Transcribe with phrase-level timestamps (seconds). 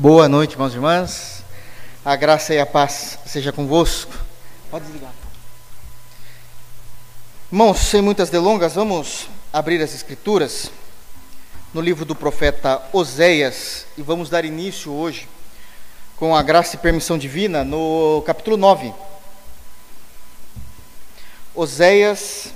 [0.00, 1.44] Boa noite, irmãos e irmãs.
[2.02, 4.10] A graça e a paz seja convosco.
[4.70, 5.12] Pode desligar.
[7.52, 10.70] Irmãos, sem muitas delongas, vamos abrir as Escrituras
[11.74, 15.28] no livro do profeta Oséias e vamos dar início hoje,
[16.16, 18.94] com a graça e permissão divina, no capítulo 9.
[21.54, 22.54] Oséias,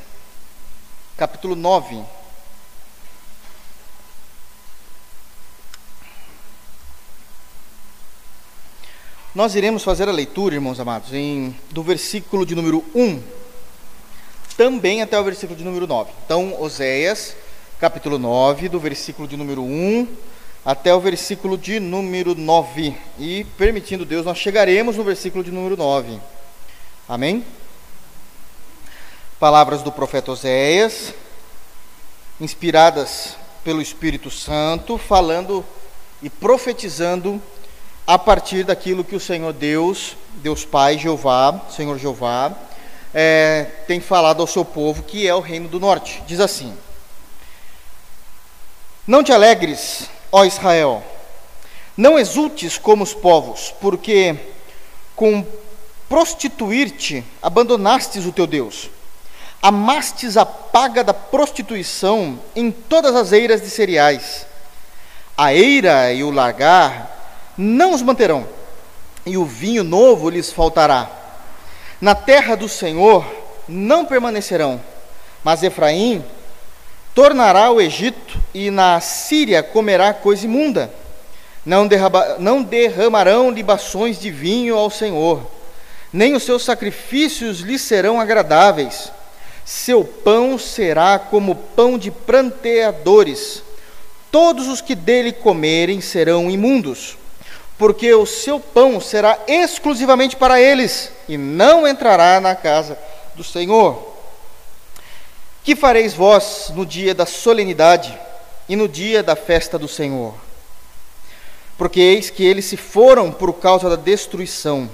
[1.14, 2.23] capítulo 9.
[9.34, 13.20] Nós iremos fazer a leitura, irmãos amados, em, do versículo de número 1,
[14.56, 16.12] também até o versículo de número 9.
[16.24, 17.34] Então, Oséias,
[17.80, 20.06] capítulo 9, do versículo de número 1
[20.64, 22.96] até o versículo de número 9.
[23.18, 26.20] E, permitindo Deus, nós chegaremos no versículo de número 9.
[27.08, 27.44] Amém?
[29.40, 31.12] Palavras do profeta Oséias,
[32.40, 35.64] inspiradas pelo Espírito Santo, falando
[36.22, 37.42] e profetizando
[38.06, 42.52] a partir daquilo que o Senhor Deus, Deus Pai, Jeová, Senhor Jeová,
[43.14, 46.22] é, tem falado ao seu povo, que é o reino do norte.
[46.26, 46.76] Diz assim:
[49.06, 51.02] Não te alegres, ó Israel,
[51.96, 54.36] não exultes como os povos, porque
[55.16, 55.46] com
[56.08, 58.90] prostituir-te abandonastes o teu Deus,
[59.62, 64.46] amastes a paga da prostituição em todas as eiras de cereais.
[65.36, 67.13] A eira e o largar
[67.56, 68.46] não os manterão,
[69.24, 71.10] e o vinho novo lhes faltará.
[72.00, 73.24] Na terra do Senhor
[73.68, 74.80] não permanecerão,
[75.42, 76.24] mas Efraim
[77.14, 80.92] tornará o Egito, e na Síria comerá coisa imunda.
[81.64, 85.40] Não, derrama, não derramarão libações de vinho ao Senhor,
[86.12, 89.10] nem os seus sacrifícios lhe serão agradáveis.
[89.64, 93.62] Seu pão será como pão de pranteadores.
[94.30, 97.16] Todos os que dele comerem serão imundos
[97.76, 102.98] porque o seu pão será exclusivamente para eles, e não entrará na casa
[103.34, 104.14] do Senhor.
[105.64, 108.16] Que fareis vós no dia da solenidade
[108.68, 110.34] e no dia da festa do Senhor?
[111.76, 114.88] Porque eis que eles se foram por causa da destruição,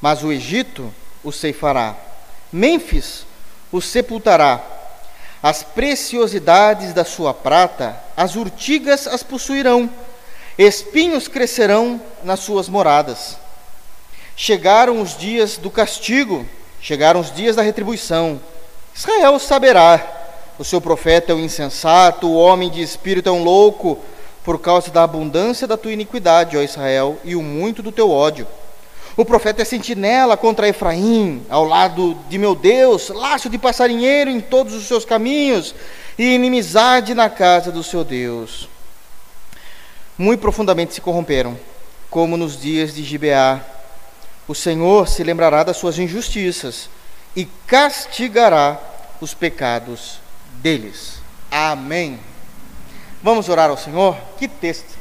[0.00, 0.92] mas o Egito
[1.24, 1.96] os ceifará,
[2.52, 3.24] Mênfis
[3.72, 4.60] os sepultará,
[5.42, 9.90] as preciosidades da sua prata, as urtigas as possuirão
[10.58, 13.36] espinhos crescerão nas suas moradas.
[14.36, 16.46] Chegaram os dias do castigo,
[16.80, 18.40] chegaram os dias da retribuição.
[18.94, 20.18] Israel saberá.
[20.58, 23.98] O seu profeta é um insensato, o homem de espírito é um louco,
[24.44, 28.46] por causa da abundância da tua iniquidade, ó Israel, e o muito do teu ódio.
[29.16, 34.40] O profeta é sentinela contra Efraim, ao lado de meu Deus, laço de passarinheiro em
[34.40, 35.74] todos os seus caminhos,
[36.18, 38.71] e inimizade na casa do seu Deus
[40.16, 41.58] muito profundamente se corromperam,
[42.10, 43.60] como nos dias de Gibeá.
[44.46, 46.90] O Senhor se lembrará das suas injustiças
[47.34, 48.78] e castigará
[49.20, 50.18] os pecados
[50.54, 51.20] deles.
[51.50, 52.18] Amém.
[53.22, 54.16] Vamos orar ao Senhor?
[54.38, 54.98] Que texto!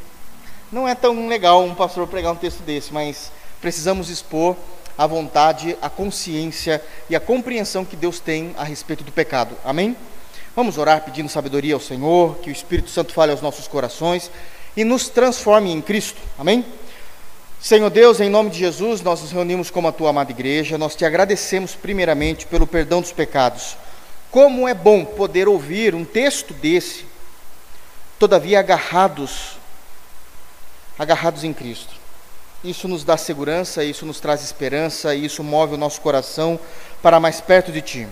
[0.72, 4.56] Não é tão legal um pastor pregar um texto desse, mas precisamos expor
[4.98, 9.56] a vontade, a consciência e a compreensão que Deus tem a respeito do pecado.
[9.66, 9.98] Amém?
[10.56, 14.30] Vamos orar pedindo sabedoria ao Senhor, que o Espírito Santo fale aos nossos corações
[14.76, 16.22] e nos transforme em Cristo.
[16.38, 16.66] Amém?
[17.60, 20.96] Senhor Deus, em nome de Jesus, nós nos reunimos como a tua amada igreja, nós
[20.96, 23.78] te agradecemos primeiramente pelo perdão dos pecados.
[24.32, 27.06] Como é bom poder ouvir um texto desse,
[28.18, 29.60] todavia agarrados,
[30.98, 31.94] agarrados em Cristo.
[32.64, 36.60] Isso nos dá segurança, isso nos traz esperança, isso move o nosso coração
[37.02, 38.08] para mais perto de Ti.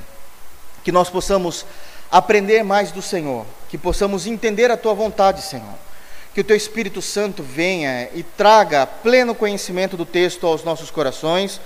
[0.83, 1.65] Que nós possamos
[2.11, 5.88] aprender mais do Senhor, que possamos entender a Tua vontade, Senhor
[6.33, 11.59] que o teu Espírito Santo venha e traga pleno conhecimento do texto aos nossos corações,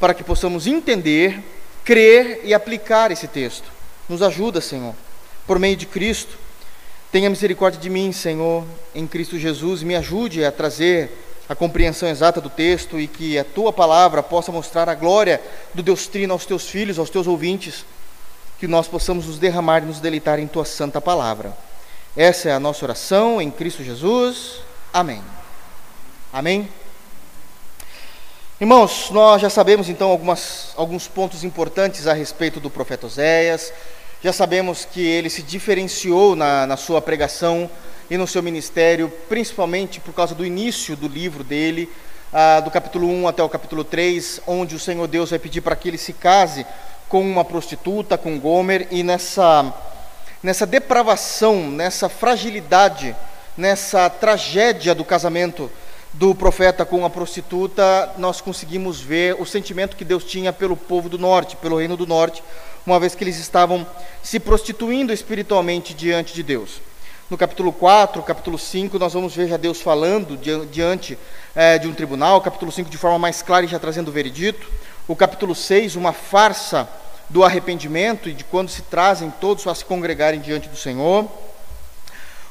[0.00, 1.42] para que possamos entender,
[1.84, 3.70] crer e aplicar esse texto.
[4.08, 4.94] Nos ajuda, Senhor,
[5.46, 6.36] por meio de Cristo.
[7.10, 11.10] Tenha misericórdia de mim, Senhor, em Cristo Jesus, me ajude a trazer
[11.48, 15.40] a compreensão exata do texto e que a tua palavra possa mostrar a glória
[15.72, 17.86] do Deus Trino aos teus filhos, aos teus ouvintes,
[18.58, 21.56] que nós possamos nos derramar e nos deleitar em tua santa palavra.
[22.16, 24.60] Essa é a nossa oração em Cristo Jesus.
[24.92, 25.22] Amém.
[26.32, 26.68] Amém.
[28.60, 33.72] Irmãos, nós já sabemos então algumas, alguns pontos importantes a respeito do profeta Oséias.
[34.22, 37.70] Já sabemos que ele se diferenciou na, na sua pregação
[38.10, 41.88] e no seu ministério, principalmente por causa do início do livro dele,
[42.32, 45.76] ah, do capítulo 1 até o capítulo 3, onde o Senhor Deus vai pedir para
[45.76, 46.66] que ele se case
[47.08, 49.72] com uma prostituta, com Gomer, e nessa
[50.42, 53.14] nessa depravação, nessa fragilidade,
[53.56, 55.70] nessa tragédia do casamento,
[56.12, 61.08] do profeta com a prostituta, nós conseguimos ver o sentimento que Deus tinha pelo povo
[61.08, 62.42] do norte, pelo reino do norte,
[62.86, 63.86] uma vez que eles estavam
[64.22, 66.80] se prostituindo espiritualmente diante de Deus.
[67.28, 70.34] No capítulo 4, capítulo 5, nós vamos ver já Deus falando
[70.66, 71.18] diante
[71.54, 74.66] é, de um tribunal, capítulo 5 de forma mais clara e já trazendo o veredito.
[75.06, 76.88] O capítulo 6, uma farsa
[77.28, 81.28] do arrependimento e de quando se trazem todos a se congregarem diante do Senhor.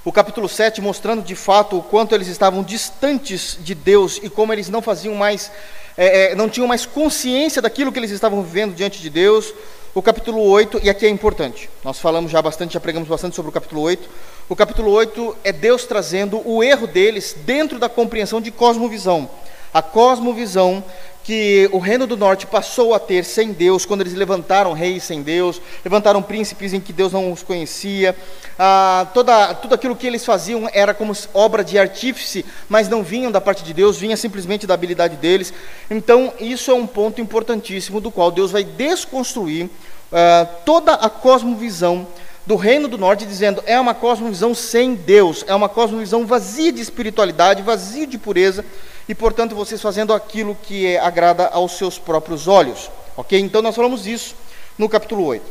[0.06, 4.54] O capítulo 7 mostrando de fato o quanto eles estavam distantes de Deus e como
[4.54, 5.52] eles não faziam mais,
[5.98, 9.54] é, é, não tinham mais consciência daquilo que eles estavam vivendo diante de Deus.
[9.94, 13.50] O capítulo 8, e aqui é importante, nós falamos já bastante, já pregamos bastante sobre
[13.50, 14.08] o capítulo 8.
[14.48, 19.30] O capítulo 8 é Deus trazendo o erro deles dentro da compreensão de cosmovisão.
[19.74, 20.84] A cosmovisão
[21.28, 25.22] que o reino do norte passou a ter sem Deus, quando eles levantaram reis sem
[25.22, 28.16] Deus, levantaram príncipes em que Deus não os conhecia,
[28.58, 33.30] ah, toda, tudo aquilo que eles faziam era como obra de artífice, mas não vinham
[33.30, 35.54] da parte de Deus, vinha simplesmente da habilidade deles.
[35.92, 39.70] Então, isso é um ponto importantíssimo do qual Deus vai desconstruir
[40.14, 42.08] ah, toda a cosmovisão
[42.46, 46.82] do reino do norte, dizendo é uma cosmovisão sem Deus, é uma cosmovisão vazia de
[46.82, 48.64] espiritualidade, vazia de pureza
[49.08, 52.90] e, portanto, vocês fazendo aquilo que é, agrada aos seus próprios olhos.
[53.16, 53.40] Ok?
[53.40, 54.36] Então, nós falamos isso
[54.78, 55.44] no capítulo 8.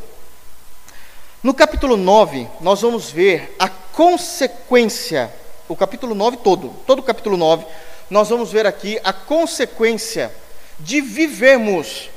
[1.42, 5.32] No capítulo 9, nós vamos ver a consequência,
[5.68, 7.64] o capítulo 9 todo, todo o capítulo 9,
[8.10, 10.32] nós vamos ver aqui a consequência
[10.78, 12.10] de vivermos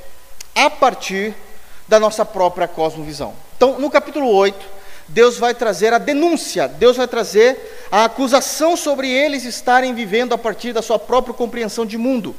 [0.54, 1.34] a partir
[1.88, 3.34] da nossa própria cosmovisão.
[3.56, 4.79] Então, no capítulo 8,
[5.10, 10.38] Deus vai trazer a denúncia, Deus vai trazer a acusação sobre eles estarem vivendo a
[10.38, 12.34] partir da sua própria compreensão de mundo.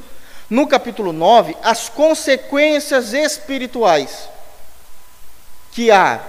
[0.50, 4.30] No capítulo 9, as consequências espirituais
[5.72, 6.22] que há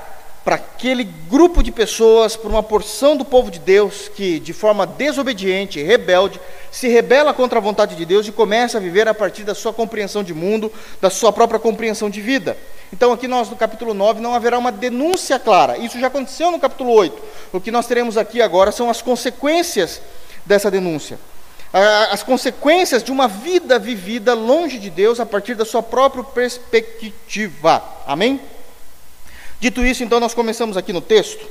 [0.44, 4.87] para aquele grupo de pessoas, para uma porção do povo de Deus que, de forma
[4.87, 6.41] desobediente, rebelde,
[6.71, 9.73] se rebela contra a vontade de Deus e começa a viver a partir da sua
[9.73, 12.56] compreensão de mundo, da sua própria compreensão de vida.
[12.93, 15.79] Então, aqui nós, no capítulo 9, não haverá uma denúncia clara.
[15.79, 17.23] Isso já aconteceu no capítulo 8.
[17.53, 20.03] O que nós teremos aqui agora são as consequências
[20.44, 21.19] dessa denúncia.
[22.11, 27.83] As consequências de uma vida vivida longe de Deus a partir da sua própria perspectiva.
[28.06, 28.39] Amém?
[29.62, 31.47] Dito isso, então, nós começamos aqui no texto,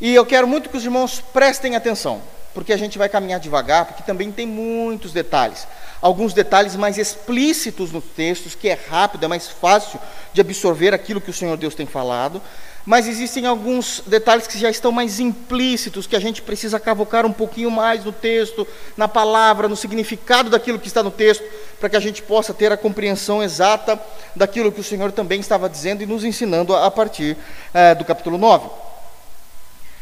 [0.00, 2.22] e eu quero muito que os irmãos prestem atenção,
[2.54, 5.68] porque a gente vai caminhar devagar, porque também tem muitos detalhes.
[6.00, 10.00] Alguns detalhes mais explícitos nos textos, que é rápido, é mais fácil
[10.32, 12.40] de absorver aquilo que o Senhor Deus tem falado,
[12.88, 17.32] mas existem alguns detalhes que já estão mais implícitos, que a gente precisa cavocar um
[17.34, 21.44] pouquinho mais no texto, na palavra, no significado daquilo que está no texto,
[21.78, 24.00] para que a gente possa ter a compreensão exata
[24.34, 27.36] daquilo que o Senhor também estava dizendo e nos ensinando a, partir
[27.74, 28.70] é, do capítulo 9.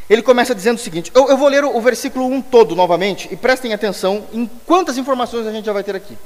[0.09, 3.29] Ele começa dizendo o seguinte: eu, eu vou ler o, o versículo 1 todo novamente,
[3.33, 6.17] e prestem atenção em quantas informações a gente já vai ter aqui.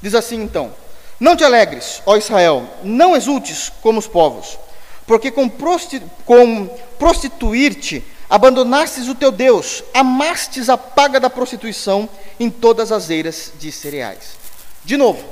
[0.00, 0.72] Diz assim então:
[1.18, 4.56] Não te alegres, ó Israel, não exultes como os povos
[5.06, 5.50] porque com,
[6.24, 6.66] com
[6.98, 12.08] prostituir-te abandonastes o teu Deus, amastes a paga da prostituição
[12.40, 14.36] em todas as eiras de cereais.
[14.84, 15.24] De novo,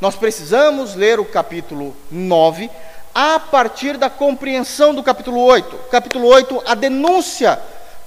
[0.00, 2.70] nós precisamos ler o capítulo 9
[3.14, 5.76] a partir da compreensão do capítulo 8.
[5.90, 7.60] Capítulo 8, a denúncia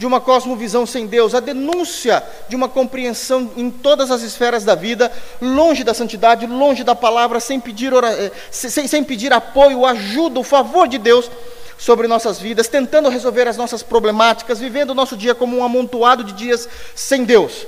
[0.04, 4.76] de uma cosmovisão sem Deus, a denúncia de uma compreensão em todas as esferas da
[4.76, 5.10] vida,
[5.42, 10.42] longe da santidade, longe da palavra, sem pedir, ora, eh, sem, sem pedir apoio, ajuda,
[10.42, 11.32] o favor de Deus
[11.78, 16.22] sobre nossas vidas, tentando resolver as nossas problemáticas, vivendo o nosso dia como um amontoado
[16.22, 17.66] de dias sem Deus.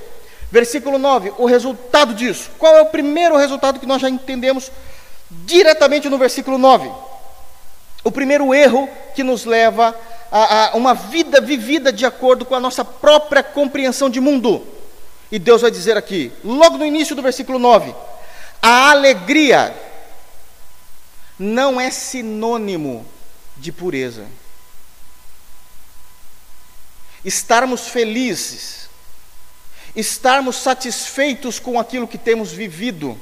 [0.51, 2.49] Versículo 9, o resultado disso.
[2.59, 4.69] Qual é o primeiro resultado que nós já entendemos
[5.29, 6.91] diretamente no versículo 9?
[8.03, 9.95] O primeiro erro que nos leva
[10.37, 14.67] a a, uma vida vivida de acordo com a nossa própria compreensão de mundo.
[15.31, 17.95] E Deus vai dizer aqui, logo no início do versículo 9:
[18.61, 19.73] a alegria
[21.39, 23.05] não é sinônimo
[23.55, 24.25] de pureza.
[27.23, 28.89] Estarmos felizes,
[29.95, 33.17] estarmos satisfeitos com aquilo que temos vivido,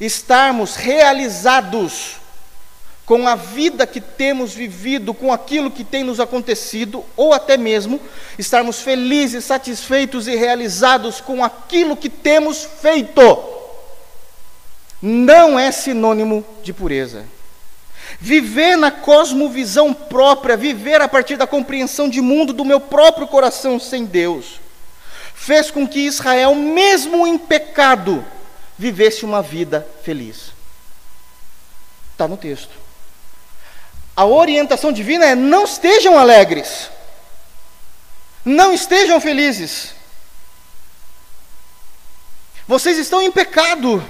[0.00, 2.19] estarmos realizados
[3.10, 8.00] com a vida que temos vivido, com aquilo que tem nos acontecido, ou até mesmo
[8.38, 13.20] estarmos felizes, satisfeitos e realizados com aquilo que temos feito,
[15.02, 17.26] não é sinônimo de pureza.
[18.20, 23.80] Viver na cosmovisão própria, viver a partir da compreensão de mundo do meu próprio coração
[23.80, 24.60] sem Deus,
[25.34, 28.24] fez com que Israel, mesmo em pecado,
[28.78, 30.52] vivesse uma vida feliz.
[32.12, 32.79] Está no texto
[34.20, 36.90] a orientação divina é: não estejam alegres,
[38.44, 39.94] não estejam felizes.
[42.68, 44.06] Vocês estão em pecado.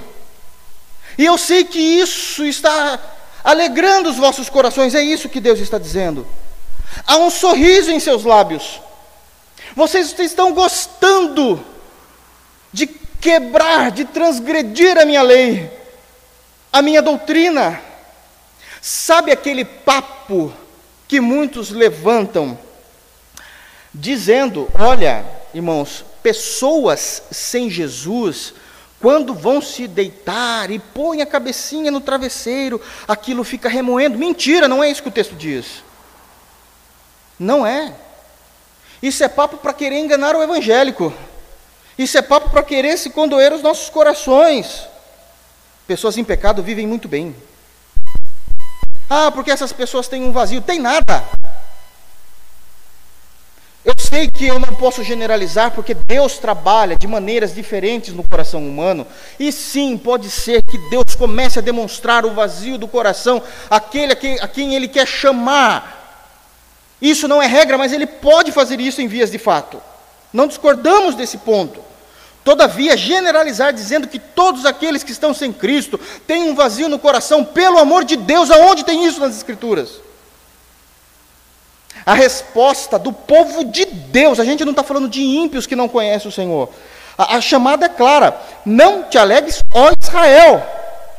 [1.17, 2.99] E eu sei que isso está
[3.45, 6.26] alegrando os vossos corações, é isso que Deus está dizendo.
[7.07, 8.81] Há um sorriso em seus lábios.
[9.76, 11.64] Vocês estão gostando
[12.73, 15.71] de quebrar, de transgredir a minha lei,
[16.73, 17.89] a minha doutrina.
[18.80, 20.52] Sabe aquele papo
[21.06, 22.58] que muitos levantam,
[23.92, 28.54] dizendo: olha, irmãos, pessoas sem Jesus,
[29.00, 34.18] quando vão se deitar e põem a cabecinha no travesseiro, aquilo fica remoendo.
[34.18, 35.82] Mentira, não é isso que o texto diz.
[37.38, 37.94] Não é.
[39.02, 41.12] Isso é papo para querer enganar o evangélico.
[41.99, 44.87] Isso é papo para querer se condoer os nossos corações.
[45.87, 47.34] Pessoas em pecado vivem muito bem.
[49.12, 50.62] Ah, porque essas pessoas têm um vazio.
[50.62, 51.25] Tem nada.
[53.85, 58.64] Eu sei que eu não posso generalizar, porque Deus trabalha de maneiras diferentes no coração
[58.64, 59.07] humano,
[59.38, 64.17] e sim, pode ser que Deus comece a demonstrar o vazio do coração, aquele a
[64.17, 65.97] quem, a quem Ele quer chamar.
[67.00, 69.83] Isso não é regra, mas Ele pode fazer isso em vias de fato.
[70.31, 71.89] Não discordamos desse ponto.
[72.42, 77.44] Todavia, generalizar dizendo que todos aqueles que estão sem Cristo têm um vazio no coração,
[77.44, 80.00] pelo amor de Deus, aonde tem isso nas Escrituras?
[82.06, 85.88] A resposta do povo de Deus, a gente não está falando de ímpios que não
[85.88, 86.70] conhecem o Senhor.
[87.18, 90.66] A, a chamada é clara: não te alegres, ó Israel,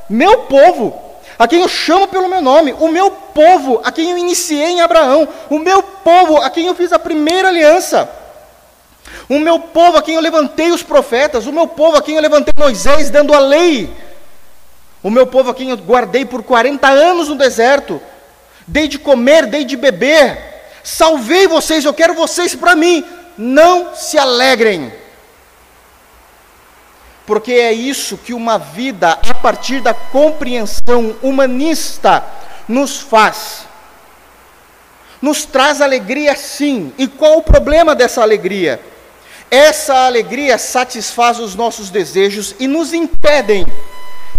[0.10, 1.00] meu povo,
[1.38, 4.82] a quem eu chamo pelo meu nome, o meu povo, a quem eu iniciei em
[4.82, 8.10] Abraão, o meu povo, a quem eu fiz a primeira aliança,
[9.36, 12.22] o meu povo, a quem eu levantei os profetas, o meu povo, a quem eu
[12.22, 13.92] levantei Moisés dando a lei,
[15.02, 18.02] o meu povo, a quem eu guardei por 40 anos no deserto,
[18.68, 20.52] dei de comer, dei de beber,
[20.84, 23.06] Salvei vocês, eu quero vocês para mim.
[23.38, 24.92] Não se alegrem.
[27.26, 32.24] Porque é isso que uma vida a partir da compreensão humanista
[32.68, 33.66] nos faz.
[35.22, 36.92] Nos traz alegria sim.
[36.98, 38.80] E qual o problema dessa alegria?
[39.52, 43.68] Essa alegria satisfaz os nossos desejos e nos impedem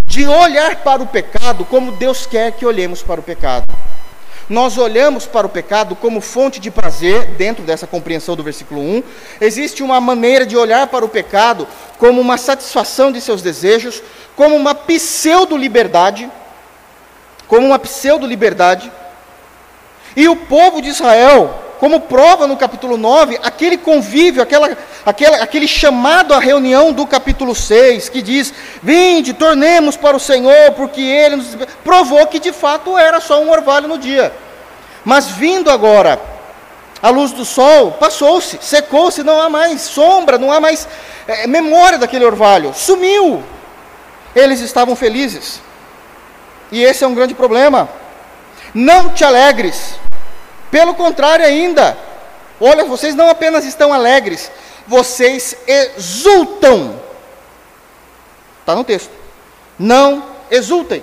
[0.06, 3.66] de olhar para o pecado como Deus quer que olhemos para o pecado.
[4.48, 9.02] Nós olhamos para o pecado como fonte de prazer, dentro dessa compreensão do versículo 1.
[9.38, 14.02] Existe uma maneira de olhar para o pecado como uma satisfação de seus desejos,
[14.34, 16.26] como uma pseudo-liberdade,
[17.46, 18.90] como uma pseudo-liberdade.
[20.16, 25.66] E o povo de Israel, como prova no capítulo 9, aquele convívio, aquela, aquela, aquele
[25.66, 31.34] chamado à reunião do capítulo 6, que diz: Vinde, tornemos para o Senhor, porque Ele
[31.34, 34.32] nos provou que de fato era só um orvalho no dia.
[35.04, 36.20] Mas vindo agora,
[37.02, 40.86] a luz do sol passou-se, secou-se, não há mais sombra, não há mais
[41.26, 43.42] é, memória daquele orvalho, sumiu.
[44.36, 45.60] Eles estavam felizes.
[46.70, 47.88] E esse é um grande problema.
[48.72, 49.96] Não te alegres,
[50.72, 51.94] pelo contrário, ainda,
[52.58, 54.50] olha, vocês não apenas estão alegres,
[54.86, 56.98] vocês exultam.
[58.60, 59.10] Está no texto.
[59.78, 61.02] Não exultem.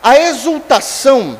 [0.00, 1.36] A exultação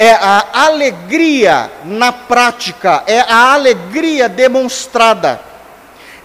[0.00, 5.40] é a alegria na prática, é a alegria demonstrada.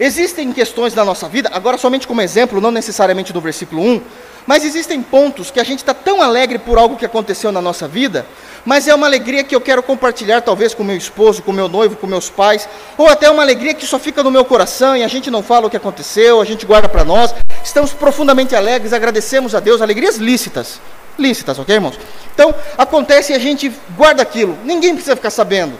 [0.00, 4.02] Existem questões na nossa vida, agora somente como exemplo, não necessariamente do versículo 1,
[4.46, 7.88] mas existem pontos que a gente está tão alegre por algo que aconteceu na nossa
[7.88, 8.24] vida,
[8.64, 11.96] mas é uma alegria que eu quero compartilhar, talvez com meu esposo, com meu noivo,
[11.96, 15.08] com meus pais, ou até uma alegria que só fica no meu coração e a
[15.08, 17.34] gente não fala o que aconteceu, a gente guarda para nós.
[17.62, 20.80] Estamos profundamente alegres, agradecemos a Deus, alegrias lícitas.
[21.18, 21.98] Lícitas, ok, irmãos?
[22.34, 25.78] Então, acontece e a gente guarda aquilo, ninguém precisa ficar sabendo.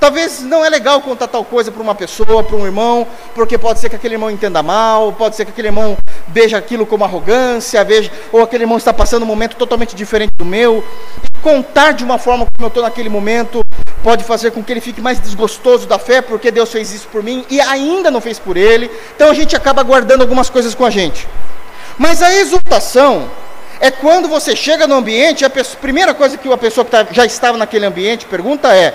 [0.00, 3.80] Talvez não é legal contar tal coisa para uma pessoa, para um irmão, porque pode
[3.80, 5.96] ser que aquele irmão entenda mal, pode ser que aquele irmão
[6.28, 10.44] veja aquilo como arrogância, veja, ou aquele irmão está passando um momento totalmente diferente do
[10.44, 10.84] meu.
[11.22, 13.62] E contar de uma forma como eu estou naquele momento
[14.02, 17.22] pode fazer com que ele fique mais desgostoso da fé, porque Deus fez isso por
[17.22, 18.90] mim e ainda não fez por ele.
[19.16, 21.26] Então a gente acaba guardando algumas coisas com a gente.
[21.96, 23.30] Mas a exultação
[23.80, 27.24] é quando você chega no ambiente, a primeira coisa que uma pessoa que tá, já
[27.24, 28.94] estava naquele ambiente pergunta é: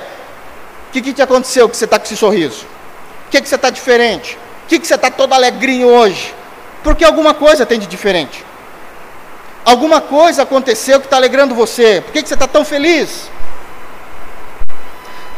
[0.89, 2.65] o que, que te aconteceu que você está com esse sorriso?
[3.27, 4.39] O que, que você está diferente?
[4.65, 6.33] O que, que você está todo alegrinho hoje?
[6.83, 8.43] Porque alguma coisa tem de diferente.
[9.63, 12.01] Alguma coisa aconteceu que está alegrando você.
[12.01, 13.29] Por que, que você está tão feliz?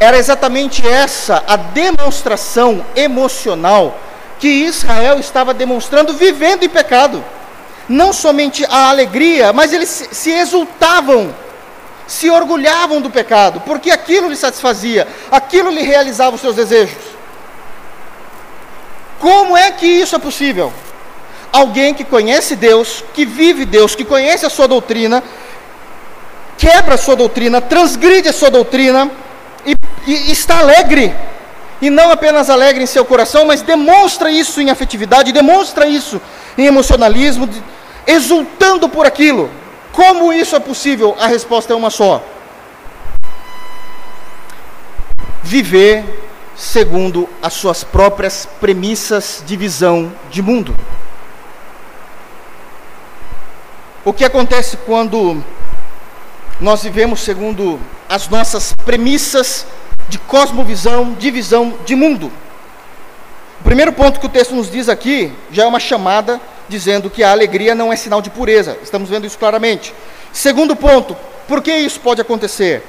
[0.00, 3.98] Era exatamente essa a demonstração emocional
[4.38, 7.22] que Israel estava demonstrando vivendo em pecado.
[7.86, 11.34] Não somente a alegria, mas eles se exultavam
[12.12, 17.02] se orgulhavam do pecado, porque aquilo lhe satisfazia, aquilo lhe realizava os seus desejos.
[19.18, 20.72] Como é que isso é possível?
[21.52, 25.22] alguém que conhece Deus, que vive Deus, que conhece a sua doutrina,
[26.56, 29.10] quebra a sua doutrina, transgride a sua doutrina
[29.66, 29.76] e,
[30.06, 31.14] e está alegre.
[31.80, 36.20] E não apenas alegre em seu coração, mas demonstra isso em afetividade, demonstra isso
[36.56, 37.48] em emocionalismo,
[38.06, 39.50] exultando por aquilo.
[39.92, 41.14] Como isso é possível?
[41.20, 42.24] A resposta é uma só:
[45.42, 46.22] viver
[46.56, 50.74] segundo as suas próprias premissas de visão de mundo.
[54.04, 55.42] O que acontece quando
[56.60, 59.66] nós vivemos segundo as nossas premissas
[60.08, 62.32] de cosmovisão, de visão de mundo?
[63.60, 66.40] O primeiro ponto que o texto nos diz aqui já é uma chamada
[66.72, 68.78] dizendo que a alegria não é sinal de pureza.
[68.82, 69.94] Estamos vendo isso claramente.
[70.32, 71.14] Segundo ponto,
[71.46, 72.82] por que isso pode acontecer?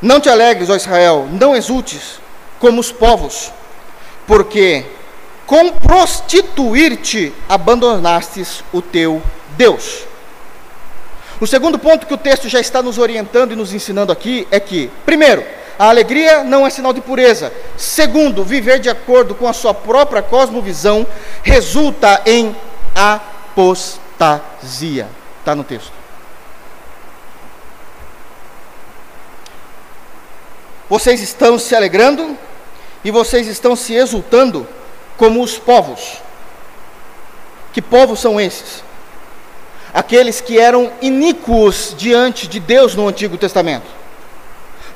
[0.00, 2.18] Não te alegres, ó Israel, não exultes
[2.58, 3.52] como os povos,
[4.26, 4.86] porque
[5.46, 9.22] com prostituir-te abandonastes o teu
[9.56, 10.04] Deus.
[11.38, 14.58] O segundo ponto que o texto já está nos orientando e nos ensinando aqui é
[14.58, 15.44] que, primeiro,
[15.82, 17.52] a alegria não é sinal de pureza.
[17.76, 21.04] Segundo, viver de acordo com a sua própria cosmovisão
[21.42, 22.54] resulta em
[22.94, 24.38] apostasia.
[25.40, 25.90] Está no texto.
[30.88, 32.38] Vocês estão se alegrando
[33.02, 34.64] e vocês estão se exultando
[35.16, 36.18] como os povos.
[37.72, 38.84] Que povos são esses?
[39.92, 44.01] Aqueles que eram iníquos diante de Deus no Antigo Testamento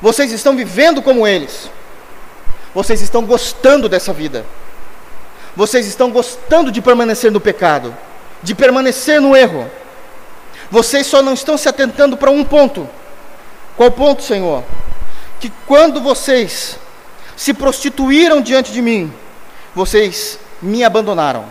[0.01, 1.69] vocês estão vivendo como eles.
[2.73, 4.45] Vocês estão gostando dessa vida.
[5.55, 7.95] Vocês estão gostando de permanecer no pecado,
[8.43, 9.69] de permanecer no erro.
[10.69, 12.87] Vocês só não estão se atentando para um ponto.
[13.75, 14.63] Qual ponto, Senhor?
[15.39, 16.77] Que quando vocês
[17.35, 19.11] se prostituíram diante de mim,
[19.73, 21.45] vocês me abandonaram.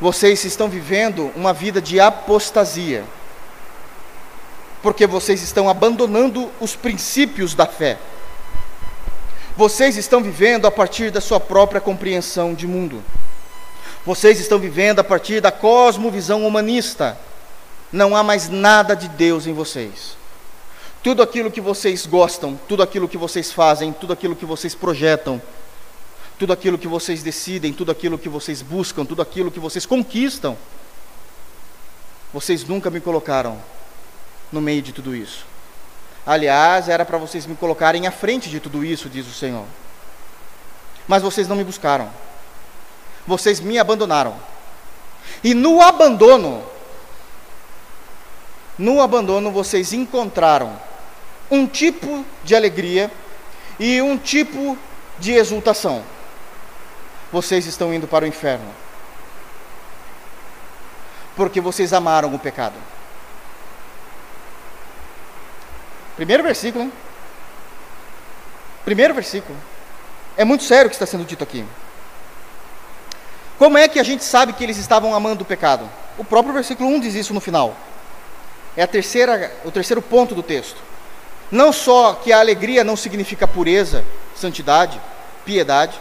[0.00, 3.04] Vocês estão vivendo uma vida de apostasia
[4.82, 7.98] porque vocês estão abandonando os princípios da fé.
[9.56, 13.02] Vocês estão vivendo a partir da sua própria compreensão de mundo.
[14.06, 17.18] Vocês estão vivendo a partir da cosmovisão humanista.
[17.92, 20.16] Não há mais nada de Deus em vocês.
[21.02, 25.42] Tudo aquilo que vocês gostam, tudo aquilo que vocês fazem, tudo aquilo que vocês projetam,
[26.38, 30.56] tudo aquilo que vocês decidem, tudo aquilo que vocês buscam, tudo aquilo que vocês conquistam,
[32.32, 33.58] vocês nunca me colocaram
[34.52, 35.46] no meio de tudo isso.
[36.26, 39.64] Aliás, era para vocês me colocarem à frente de tudo isso, diz o Senhor.
[41.06, 42.10] Mas vocês não me buscaram.
[43.26, 44.36] Vocês me abandonaram.
[45.42, 46.62] E no abandono,
[48.78, 50.78] no abandono vocês encontraram
[51.50, 53.10] um tipo de alegria
[53.78, 54.76] e um tipo
[55.18, 56.02] de exultação.
[57.32, 58.68] Vocês estão indo para o inferno.
[61.36, 62.76] Porque vocês amaram o pecado.
[66.18, 66.92] Primeiro versículo, hein?
[68.84, 69.56] Primeiro versículo.
[70.36, 71.64] É muito sério o que está sendo dito aqui.
[73.56, 75.88] Como é que a gente sabe que eles estavam amando o pecado?
[76.18, 77.76] O próprio versículo 1 diz isso no final.
[78.76, 80.78] É a terceira, o terceiro ponto do texto.
[81.52, 84.04] Não só que a alegria não significa pureza,
[84.34, 85.00] santidade,
[85.44, 86.00] piedade,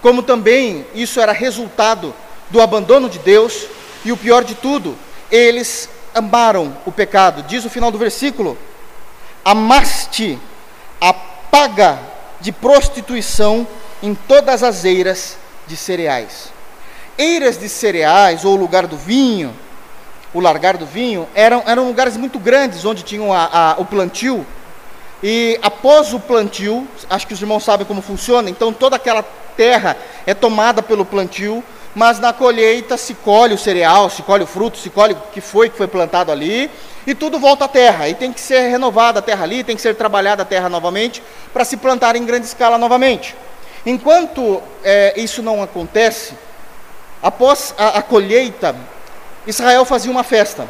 [0.00, 2.14] como também isso era resultado
[2.48, 3.66] do abandono de Deus,
[4.04, 4.96] e o pior de tudo,
[5.32, 7.42] eles amaram o pecado.
[7.42, 8.56] Diz o final do versículo:
[9.44, 10.38] amaste
[11.00, 11.98] a paga
[12.40, 13.66] de prostituição
[14.02, 16.52] em todas as eiras de cereais.
[17.16, 19.54] Eiras de cereais, ou lugar do vinho,
[20.34, 24.46] o largar do vinho, eram, eram lugares muito grandes onde tinham a, a, o plantio.
[25.22, 29.22] E após o plantio, acho que os irmãos sabem como funciona, então toda aquela
[29.56, 31.62] terra é tomada pelo plantio,
[31.94, 35.40] mas na colheita se colhe o cereal, se colhe o fruto, se colhe o que
[35.40, 36.70] foi que foi plantado ali,
[37.06, 38.08] e tudo volta à terra.
[38.08, 41.22] E tem que ser renovada a terra ali, tem que ser trabalhada a terra novamente,
[41.52, 43.34] para se plantar em grande escala novamente.
[43.84, 46.34] Enquanto é, isso não acontece,
[47.22, 48.76] após a, a colheita,
[49.46, 50.68] Israel fazia uma festa.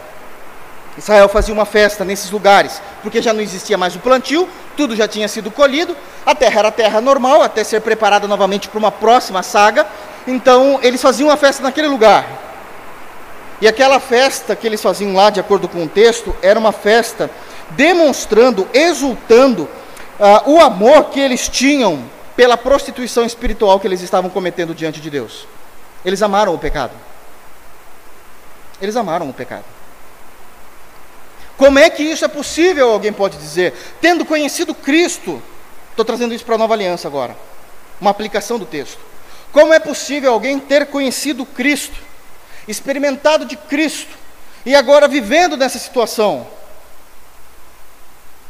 [0.96, 5.08] Israel fazia uma festa nesses lugares, porque já não existia mais o plantio, tudo já
[5.08, 9.42] tinha sido colhido, a terra era terra normal, até ser preparada novamente para uma próxima
[9.42, 9.86] saga,
[10.26, 12.51] então eles faziam uma festa naquele lugar.
[13.62, 17.30] E aquela festa que eles faziam lá, de acordo com o texto, era uma festa
[17.70, 19.68] demonstrando, exultando
[20.18, 22.02] uh, o amor que eles tinham
[22.34, 25.46] pela prostituição espiritual que eles estavam cometendo diante de Deus.
[26.04, 26.90] Eles amaram o pecado.
[28.80, 29.64] Eles amaram o pecado.
[31.56, 32.90] Como é que isso é possível?
[32.90, 33.74] Alguém pode dizer.
[34.00, 35.40] Tendo conhecido Cristo,
[35.90, 37.36] estou trazendo isso para a nova aliança agora.
[38.00, 38.98] Uma aplicação do texto
[39.52, 42.10] Como é possível alguém ter conhecido Cristo,
[42.66, 44.16] experimentado de Cristo,
[44.64, 46.46] e agora vivendo nessa situação?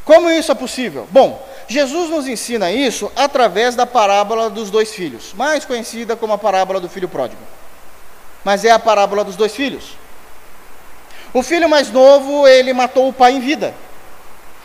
[0.04, 1.06] Como isso é possível?
[1.10, 6.38] Bom, Jesus nos ensina isso através da parábola dos dois filhos, mais conhecida como a
[6.38, 7.40] parábola do filho pródigo.
[8.44, 9.96] Mas é a parábola dos dois filhos.
[11.32, 13.72] O filho mais novo, ele matou o pai em vida.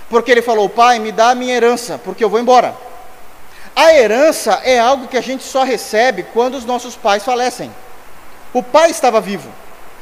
[0.09, 2.75] Porque ele falou: Pai, me dá a minha herança, porque eu vou embora.
[3.75, 7.71] A herança é algo que a gente só recebe quando os nossos pais falecem.
[8.53, 9.49] O pai estava vivo,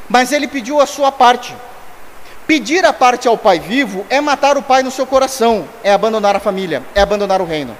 [0.08, 1.56] mas ele pediu a sua parte.
[2.48, 6.36] Pedir a parte ao pai vivo é matar o pai no seu coração, é abandonar
[6.36, 7.76] a família, é abandonar o reino.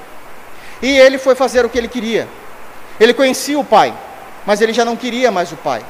[0.82, 2.28] E ele foi fazer o que ele queria.
[3.00, 3.94] Ele conhecia o pai,
[4.46, 5.86] mas ele já não queria mais o pai.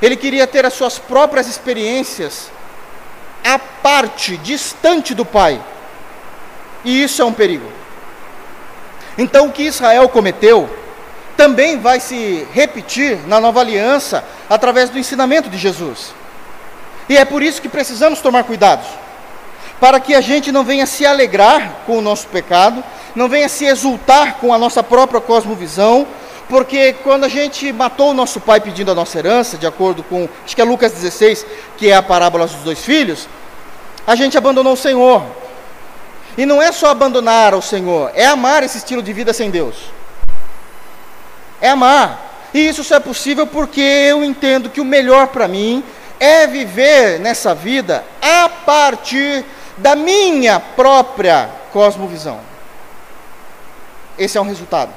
[0.00, 2.50] Ele queria ter as suas próprias experiências
[3.44, 5.60] à parte, distante do pai.
[6.84, 7.70] E isso é um perigo.
[9.18, 10.70] Então, o que Israel cometeu
[11.40, 16.12] também vai se repetir na nova aliança através do ensinamento de Jesus.
[17.08, 18.84] E é por isso que precisamos tomar cuidado,
[19.80, 23.64] para que a gente não venha se alegrar com o nosso pecado, não venha se
[23.64, 26.06] exultar com a nossa própria cosmovisão,
[26.46, 30.28] porque quando a gente matou o nosso pai pedindo a nossa herança, de acordo com,
[30.44, 31.46] acho que é Lucas 16,
[31.78, 33.26] que é a parábola dos dois filhos,
[34.06, 35.24] a gente abandonou o Senhor.
[36.36, 39.99] E não é só abandonar o Senhor, é amar esse estilo de vida sem Deus.
[41.60, 42.48] É amar.
[42.52, 45.84] E isso só é possível porque eu entendo que o melhor para mim
[46.18, 49.44] é viver nessa vida a partir
[49.76, 52.40] da minha própria cosmovisão.
[54.18, 54.92] Esse é um resultado.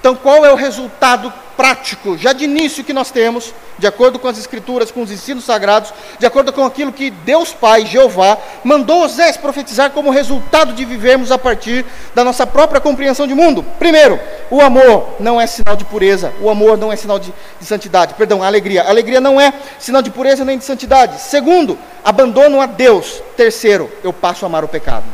[0.00, 4.28] Então, qual é o resultado prático, já de início, que nós temos, de acordo com
[4.28, 9.02] as Escrituras, com os ensinos sagrados, de acordo com aquilo que Deus Pai, Jeová, mandou
[9.02, 13.64] Osés profetizar como resultado de vivermos a partir da nossa própria compreensão de mundo?
[13.78, 17.66] Primeiro, o amor não é sinal de pureza, o amor não é sinal de, de
[17.66, 18.82] santidade, perdão, a alegria.
[18.82, 21.20] A alegria não é sinal de pureza nem de santidade.
[21.20, 23.22] Segundo, abandono a Deus.
[23.36, 25.04] Terceiro, eu passo a amar o pecado.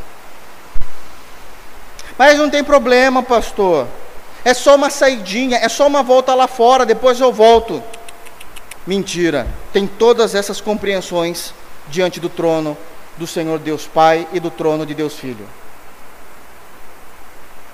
[2.18, 3.86] Mas não tem problema, pastor.
[4.44, 7.82] É só uma saidinha, é só uma volta lá fora, depois eu volto.
[8.86, 9.46] Mentira.
[9.72, 11.54] Tem todas essas compreensões
[11.88, 12.76] diante do trono
[13.16, 15.46] do Senhor Deus Pai e do trono de Deus Filho.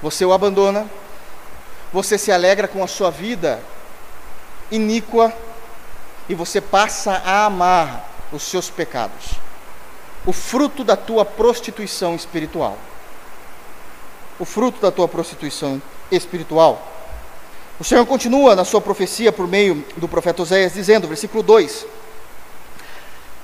[0.02, 0.86] Você o abandona,
[1.92, 3.60] você se alegra com a sua vida
[4.70, 5.32] iníqua
[6.28, 9.32] e você passa a amar os seus pecados,
[10.26, 12.76] o fruto da tua prostituição espiritual.
[14.38, 16.80] O fruto da tua prostituição espiritual.
[17.80, 21.86] O Senhor continua na sua profecia por meio do profeta Oséias, dizendo, versículo 2: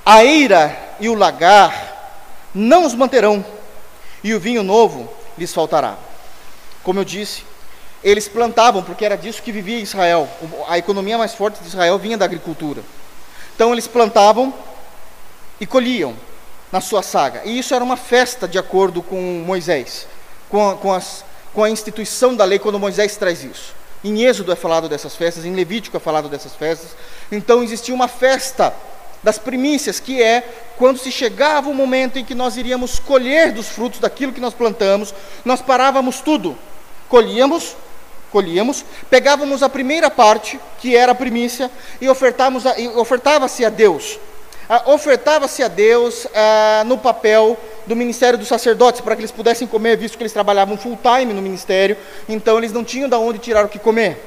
[0.05, 1.95] A eira e o lagar
[2.53, 3.45] não os manterão,
[4.23, 5.97] e o vinho novo lhes faltará.
[6.83, 7.43] Como eu disse,
[8.03, 10.29] eles plantavam, porque era disso que vivia Israel.
[10.67, 12.81] A economia mais forte de Israel vinha da agricultura.
[13.55, 14.53] Então eles plantavam
[15.59, 16.13] e colhiam
[16.71, 17.41] na sua saga.
[17.45, 20.07] E isso era uma festa, de acordo com Moisés,
[20.55, 23.73] com, com as com a instituição da lei quando Moisés traz isso.
[24.03, 26.89] Em Êxodo é falado dessas festas, em Levítico é falado dessas festas.
[27.31, 28.73] Então existia uma festa
[29.23, 30.43] das primícias, que é
[30.77, 34.53] quando se chegava o momento em que nós iríamos colher dos frutos daquilo que nós
[34.53, 35.13] plantamos,
[35.45, 36.57] nós parávamos tudo,
[37.07, 37.75] colhíamos,
[38.31, 44.19] colhíamos, pegávamos a primeira parte, que era a primícia, e ofertava-se a Deus
[44.85, 49.97] ofertava-se a Deus ah, no papel do ministério dos sacerdotes, para que eles pudessem comer,
[49.97, 51.97] visto que eles trabalhavam full time no ministério,
[52.27, 54.17] então eles não tinham de onde tirar o que comer.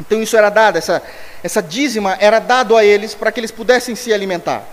[0.00, 1.02] Então isso era dado, essa,
[1.42, 4.64] essa dízima era dado a eles para que eles pudessem se alimentar.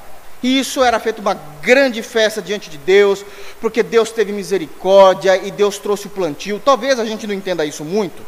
[0.44, 3.26] E isso era feito uma grande festa diante de Deus,
[3.60, 6.62] porque Deus teve misericórdia e Deus trouxe o plantio.
[6.64, 8.22] Talvez a gente não entenda isso muito,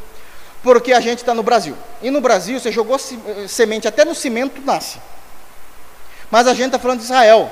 [0.64, 1.76] porque a gente está no Brasil.
[2.02, 4.98] E no Brasil, você jogou eh, semente, até no cimento nasce.
[6.30, 7.52] Mas a gente está falando de Israel.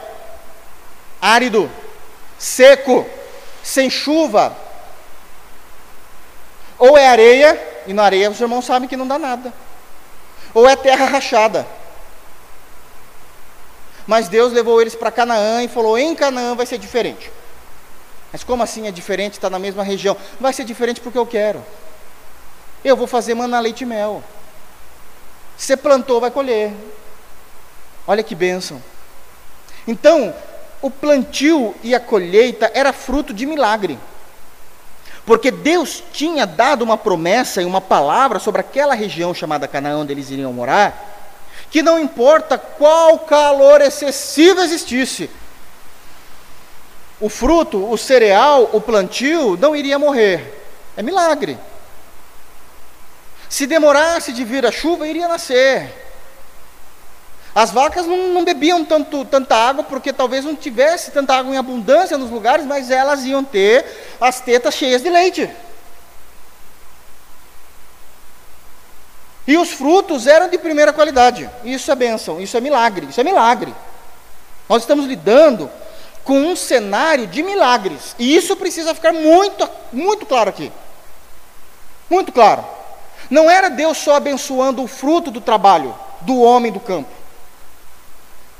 [1.22, 1.72] Árido,
[2.38, 3.06] seco,
[3.64, 4.56] sem chuva.
[6.78, 9.54] Ou é areia, e na areia os irmãos sabem que não dá nada.
[10.54, 11.66] Ou é terra rachada.
[14.06, 17.32] Mas Deus levou eles para Canaã e falou: em Canaã vai ser diferente.
[18.32, 19.34] Mas como assim é diferente?
[19.34, 20.16] Está na mesma região.
[20.40, 21.66] Vai ser diferente porque eu quero.
[22.84, 24.24] Eu vou fazer maná leite e mel.
[25.58, 26.74] Você plantou, vai colher.
[28.08, 28.82] Olha que bênção.
[29.88, 30.34] Então,
[30.82, 33.98] o plantio e a colheita era fruto de milagre.
[35.26, 40.14] Porque Deus tinha dado uma promessa e uma palavra sobre aquela região chamada Canaã, onde
[40.14, 41.14] eles iriam morar,
[41.72, 45.30] que não importa qual calor excessivo existisse,
[47.20, 50.64] o fruto, o cereal, o plantio não iria morrer.
[50.98, 51.58] É milagre.
[53.50, 56.05] Se demorasse de vir a chuva, iria nascer.
[57.56, 61.58] As vacas não, não, bebiam tanto, tanta água porque talvez não tivesse tanta água em
[61.58, 63.86] abundância nos lugares, mas elas iam ter
[64.20, 65.50] as tetas cheias de leite.
[69.48, 71.50] E os frutos eram de primeira qualidade.
[71.64, 73.74] Isso é bênção, isso é milagre, isso é milagre.
[74.68, 75.72] Nós estamos lidando
[76.26, 78.16] com um cenário de milagres.
[78.20, 80.74] E isso precisa ficar muito, muito claro aqui.
[82.10, 82.66] Muito claro.
[83.30, 87.10] Não era Deus só abençoando o fruto do trabalho do homem do campo,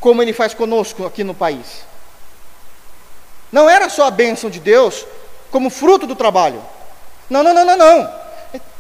[0.06, 1.84] como ele faz conosco aqui no país.
[3.52, 5.04] Não era só a bênção de Deus
[5.50, 6.62] como fruto do trabalho.
[7.28, 8.26] Não, não, não, não, não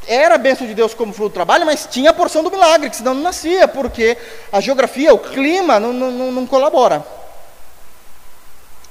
[0.07, 2.91] era a bênção de Deus como fruto do trabalho, mas tinha a porção do milagre,
[2.91, 4.15] que senão não nascia, porque
[4.51, 7.03] a geografia, o clima não, não, não colabora.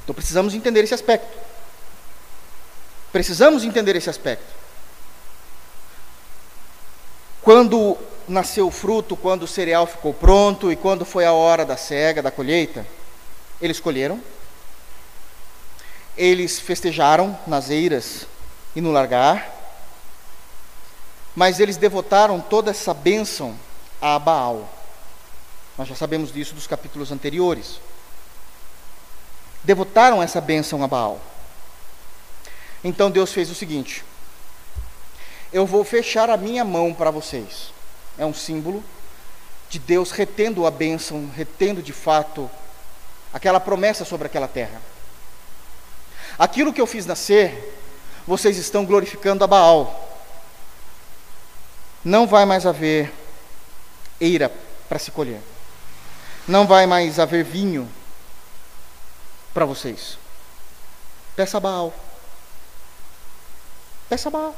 [0.02, 1.38] Então precisamos entender esse aspecto.
[3.12, 4.52] Precisamos entender esse aspecto.
[7.42, 7.96] Quando
[8.28, 12.22] nasceu o fruto, quando o cereal ficou pronto e quando foi a hora da cega,
[12.22, 12.86] da colheita,
[13.60, 14.20] eles colheram,
[16.16, 18.26] eles festejaram nas eiras
[18.74, 19.52] e no largar,
[21.34, 23.56] mas eles devotaram toda essa bênção
[24.00, 24.68] a Baal.
[25.76, 27.80] Nós já sabemos disso dos capítulos anteriores.
[29.64, 31.20] Devotaram essa bênção a Baal.
[32.84, 34.04] Então Deus fez o seguinte:
[35.52, 37.72] Eu vou fechar a minha mão para vocês.
[38.18, 38.82] É um símbolo
[39.68, 42.50] de Deus retendo a bênção, retendo de fato
[43.32, 44.80] aquela promessa sobre aquela terra.
[46.38, 47.76] Aquilo que eu fiz nascer,
[48.26, 50.04] vocês estão glorificando a Baal
[52.04, 53.10] não vai mais haver
[54.20, 54.52] eira
[54.88, 55.40] para se colher.
[56.46, 57.90] Não vai mais haver vinho
[59.54, 60.18] para vocês.
[61.34, 61.94] Peça Baal.
[64.08, 64.54] Peça Baal.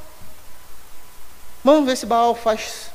[1.63, 2.91] Vamos ver se Baal faz,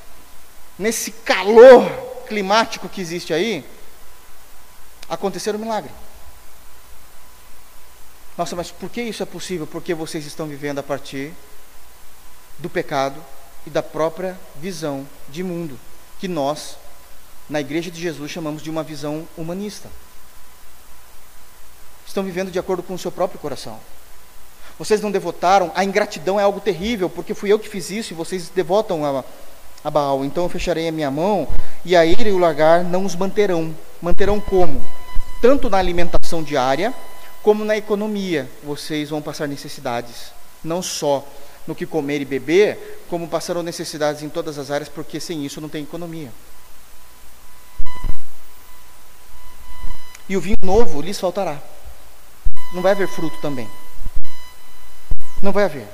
[0.82, 1.86] nesse calor
[2.28, 3.64] climático que existe aí,
[5.08, 5.92] acontecer um milagre.
[8.38, 9.68] Nossa, mas por que isso é possível?
[9.68, 11.34] Porque vocês estão vivendo a partir
[12.58, 13.24] do pecado
[13.68, 15.80] e da própria visão de mundo,
[16.20, 16.78] que nós,
[17.48, 19.90] na Igreja de Jesus, chamamos de uma visão humanista.
[22.08, 23.80] Estão vivendo de acordo com o seu próprio coração.
[24.80, 28.16] Vocês não devotaram, a ingratidão é algo terrível, porque fui eu que fiz isso e
[28.16, 29.24] vocês devotam a,
[29.84, 30.24] a Baal.
[30.24, 31.48] Então eu fecharei a minha mão
[31.84, 33.76] e a ira e o lagar não os manterão.
[34.02, 34.84] Manterão como?
[35.42, 36.94] Tanto na alimentação diária,
[37.42, 38.50] como na economia.
[38.64, 40.32] Vocês vão passar necessidades,
[40.64, 41.26] não só
[41.68, 45.62] no que comer e beber, como passaram necessidades em todas as áreas, porque sem isso
[45.62, 46.32] não tem economia.
[50.28, 51.62] E o vinho novo lhes faltará.
[52.74, 53.70] Não vai haver fruto também.
[55.42, 55.88] Não vai haver.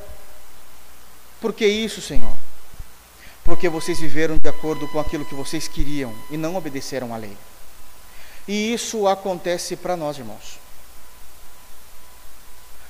[1.41, 2.33] Por que isso, Senhor?
[3.47, 7.35] Porque vocês viveram de acordo com aquilo que vocês queriam e não obedeceram à lei.
[8.47, 10.59] E isso acontece para nós, irmãos.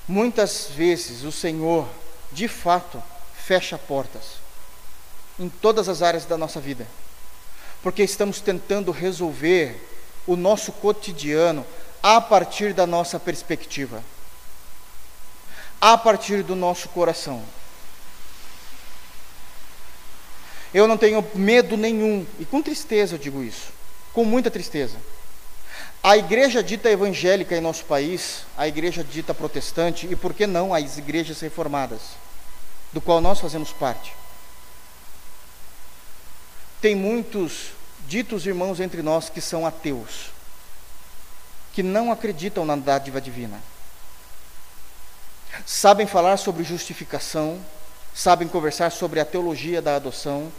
[0.06, 1.88] Muitas vezes o Senhor
[2.32, 3.02] de fato,
[3.36, 4.38] fecha portas
[5.40, 6.88] em todas as áreas da nossa vida,
[7.82, 9.80] porque estamos tentando resolver
[10.26, 11.66] o nosso cotidiano
[12.02, 14.04] a partir da nossa perspectiva,
[15.80, 17.44] a partir do nosso coração.
[20.78, 23.72] Eu não tenho medo nenhum, e com tristeza eu digo isso,
[24.14, 24.96] com muita tristeza.
[26.04, 30.74] A igreja dita evangélica em nosso país, a igreja dita protestante, e por que não
[30.74, 32.02] as igrejas reformadas?
[32.92, 34.14] do qual nós fazemos parte.
[36.82, 37.72] Tem muitos
[38.08, 40.32] ditos irmãos entre nós que são ateus,
[41.74, 43.62] que não acreditam na dádiva divina.
[45.66, 47.60] Sabem falar sobre justificação,
[48.14, 50.52] sabem conversar sobre a teologia da adoção,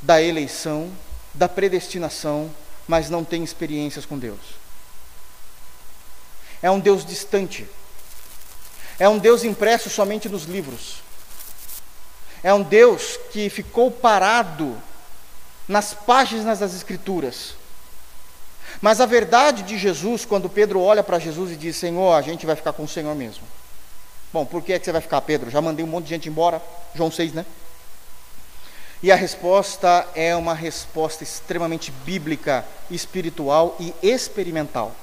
[0.00, 0.90] da eleição,
[1.34, 2.50] da predestinação,
[2.86, 4.40] mas não têm experiências com Deus.
[6.62, 7.66] É um Deus distante.
[8.98, 11.02] É um Deus impresso somente nos livros.
[12.42, 14.76] É um Deus que ficou parado
[15.66, 17.54] nas páginas das Escrituras.
[18.80, 22.46] Mas a verdade de Jesus, quando Pedro olha para Jesus e diz: Senhor, a gente
[22.46, 23.44] vai ficar com o Senhor mesmo.
[24.32, 25.50] Bom, por que, é que você vai ficar, Pedro?
[25.50, 26.62] Já mandei um monte de gente embora.
[26.94, 27.46] João 6, né?
[29.02, 34.94] E a resposta é uma resposta extremamente bíblica, espiritual e experimental.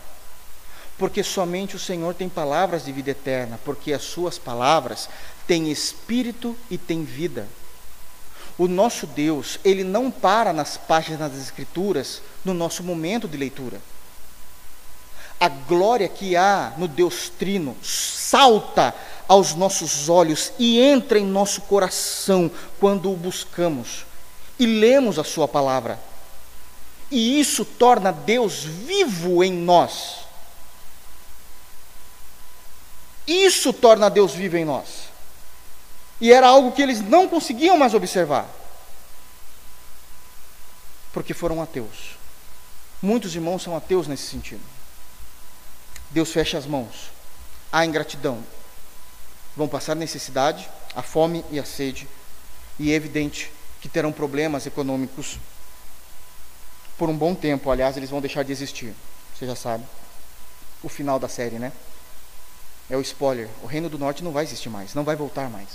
[0.97, 5.09] Porque somente o Senhor tem palavras de vida eterna, porque as suas palavras
[5.47, 7.47] tem espírito e tem vida.
[8.57, 13.79] O nosso Deus, ele não para nas páginas das Escrituras no nosso momento de leitura.
[15.39, 18.95] A glória que há no Deus Trino salta
[19.27, 24.05] aos nossos olhos e entra em nosso coração quando o buscamos
[24.57, 25.99] e lemos a Sua palavra.
[27.11, 30.25] E isso torna Deus vivo em nós.
[33.27, 35.09] Isso torna Deus vivo em nós.
[36.19, 38.47] E era algo que eles não conseguiam mais observar.
[41.11, 42.15] Porque foram ateus.
[43.01, 44.74] Muitos irmãos são ateus nesse sentido.
[46.15, 47.11] Deus fecha as mãos.
[47.69, 48.41] Há ingratidão.
[49.53, 52.07] Vão passar necessidade, a fome e a sede.
[52.79, 53.51] E é evidente
[53.81, 55.37] que terão problemas econômicos
[56.97, 57.69] por um bom tempo.
[57.69, 58.95] Aliás, eles vão deixar de existir.
[59.35, 59.83] Você já sabe.
[60.81, 61.73] O final da série, né?
[62.89, 63.49] É o spoiler.
[63.61, 65.67] O reino do norte não vai existir mais, não vai voltar mais.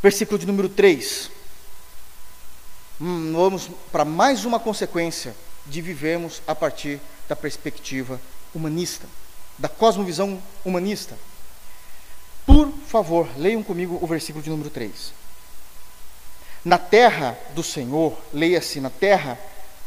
[0.00, 1.28] Versículo de número 3.
[3.00, 5.34] Hum, vamos para mais uma consequência
[5.66, 8.20] de vivermos a partir da perspectiva
[8.54, 9.06] humanista,
[9.58, 11.16] da cosmovisão humanista.
[12.46, 15.12] Por favor, leiam comigo o versículo de número 3.
[16.64, 19.38] Na terra do Senhor, leia-se na terra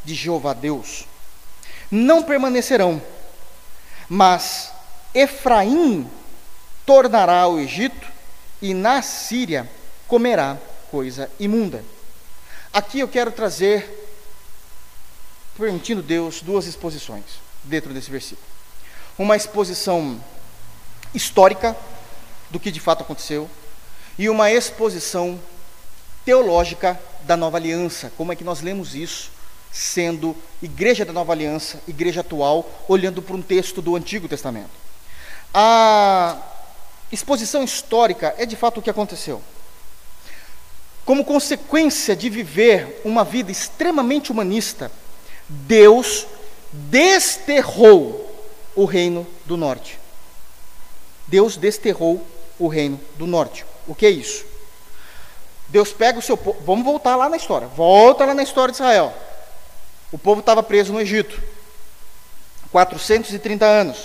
[0.04, 1.06] de Jeová Deus,
[1.90, 3.02] não permanecerão,
[4.08, 4.72] mas
[5.14, 6.10] Efraim
[6.86, 8.08] tornará o Egito
[8.62, 9.70] e na Síria
[10.08, 10.58] comerá
[10.90, 11.84] coisa imunda.
[12.72, 14.10] Aqui eu quero trazer,
[15.58, 17.24] permitindo Deus, duas exposições
[17.64, 18.57] dentro desse versículo.
[19.18, 20.22] Uma exposição
[21.14, 21.76] histórica
[22.50, 23.50] do que de fato aconteceu
[24.18, 25.40] e uma exposição
[26.26, 28.12] teológica da nova aliança.
[28.18, 29.32] Como é que nós lemos isso
[29.72, 34.70] sendo igreja da nova aliança, igreja atual, olhando para um texto do Antigo Testamento?
[35.54, 36.38] A
[37.12, 39.42] exposição histórica é de fato o que aconteceu.
[41.06, 44.92] Como consequência de viver uma vida extremamente humanista,
[45.48, 46.28] Deus
[46.74, 48.27] desterrou
[48.78, 50.00] o reino do norte.
[51.28, 52.26] Deus desterrou
[52.60, 53.66] o reino do norte.
[53.88, 54.46] O que é isso?
[55.68, 56.62] Deus pega o seu povo.
[56.64, 57.68] Vamos voltar lá na história.
[57.68, 59.12] Volta lá na história de Israel.
[60.12, 61.42] O povo estava preso no Egito.
[62.72, 63.98] 430 anos.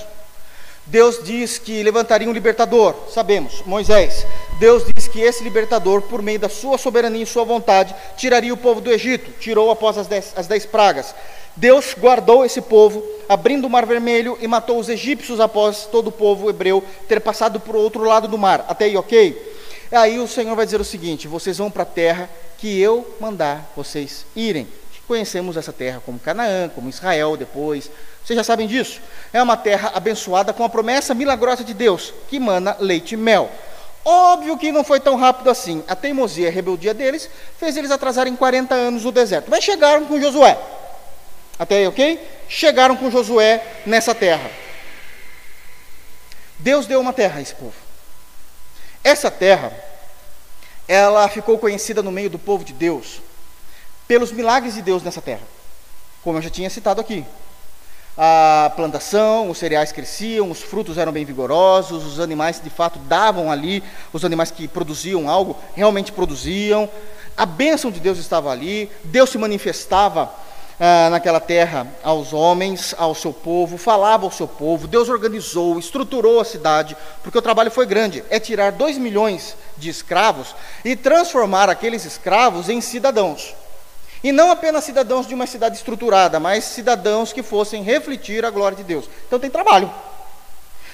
[0.87, 4.27] Deus diz que levantaria um libertador, sabemos, Moisés.
[4.59, 8.57] Deus diz que esse libertador, por meio da sua soberania e sua vontade, tiraria o
[8.57, 11.15] povo do Egito, tirou após as dez, as dez pragas.
[11.57, 16.13] Deus guardou esse povo, abrindo o mar vermelho e matou os egípcios após todo o
[16.13, 18.65] povo hebreu ter passado para o outro lado do mar.
[18.69, 19.53] Até aí, ok?
[19.91, 23.71] Aí o Senhor vai dizer o seguinte: vocês vão para a terra que eu mandar
[23.77, 24.67] vocês irem.
[25.07, 27.91] Conhecemos essa terra como Canaã, como Israel depois.
[28.25, 29.01] Vocês já sabem disso?
[29.33, 33.51] É uma terra abençoada com a promessa milagrosa de Deus, que mana leite e mel.
[34.05, 35.83] Óbvio que não foi tão rápido assim.
[35.87, 39.51] A teimosia e a rebeldia deles fez eles atrasarem 40 anos no deserto.
[39.51, 40.57] Mas chegaram com Josué.
[41.63, 42.21] Até aí, ok?
[42.49, 44.51] Chegaram com Josué nessa terra.
[46.59, 47.73] Deus deu uma terra a esse povo.
[49.05, 49.73] Essa terra,
[50.89, 53.21] ela ficou conhecida no meio do povo de Deus
[54.09, 55.43] pelos milagres de Deus nessa terra,
[56.25, 57.25] como eu já tinha citado aqui.
[58.19, 63.53] A plantação, os cereais cresciam, os frutos eram bem vigorosos, os animais de fato davam
[63.53, 66.91] ali, os animais que produziam algo realmente produziam,
[67.37, 70.42] a bênção de Deus estava ali, Deus se manifestava
[70.79, 76.41] ah, naquela terra aos homens, ao seu povo, falava ao seu povo, Deus organizou, estruturou
[76.41, 80.55] a cidade, porque o trabalho foi grande, é tirar dois milhões de escravos
[80.85, 83.55] e transformar aqueles escravos em cidadãos.
[84.25, 88.77] E não apenas cidadãos de uma cidade estruturada, mas cidadãos que fossem refletir a glória
[88.77, 89.09] de Deus.
[89.27, 89.93] Então tem trabalho.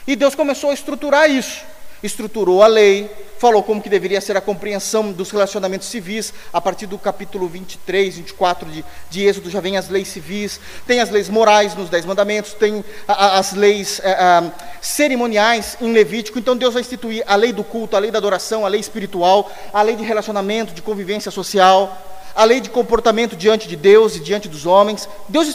[0.06, 1.62] E Deus começou a estruturar isso
[2.02, 6.86] estruturou a lei, falou como que deveria ser a compreensão dos relacionamentos civis, a partir
[6.86, 11.28] do capítulo 23, 24 de, de Êxodo já vem as leis civis, tem as leis
[11.28, 16.56] morais nos Dez Mandamentos, tem a, a, as leis a, eh, cerimoniais em Levítico, então
[16.56, 19.82] Deus vai instituir a lei do culto, a lei da adoração, a lei espiritual, a
[19.82, 21.96] lei de relacionamento, de convivência social,
[22.34, 25.08] a lei de comportamento diante de Deus e diante dos homens.
[25.28, 25.48] Deus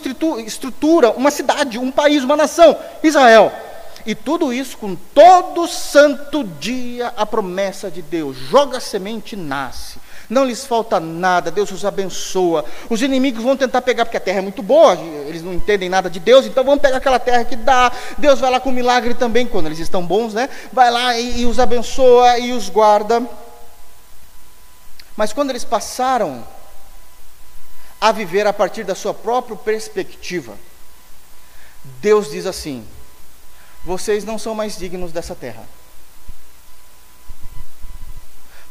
[0.45, 3.51] estrutura uma cidade, um país, uma nação, Israel.
[4.05, 8.35] E tudo isso com todo santo dia a promessa de Deus.
[8.35, 9.97] Joga semente e nasce.
[10.29, 12.65] Não lhes falta nada, Deus os abençoa.
[12.89, 14.93] Os inimigos vão tentar pegar, porque a terra é muito boa,
[15.27, 17.91] eles não entendem nada de Deus, então vão pegar aquela terra que dá.
[18.17, 20.49] Deus vai lá com milagre também, quando eles estão bons, né?
[20.71, 23.23] Vai lá e, e os abençoa e os guarda.
[25.15, 26.45] Mas quando eles passaram
[28.01, 30.57] a viver a partir da sua própria perspectiva,
[32.01, 32.85] Deus diz assim:
[33.85, 35.67] vocês não são mais dignos dessa terra.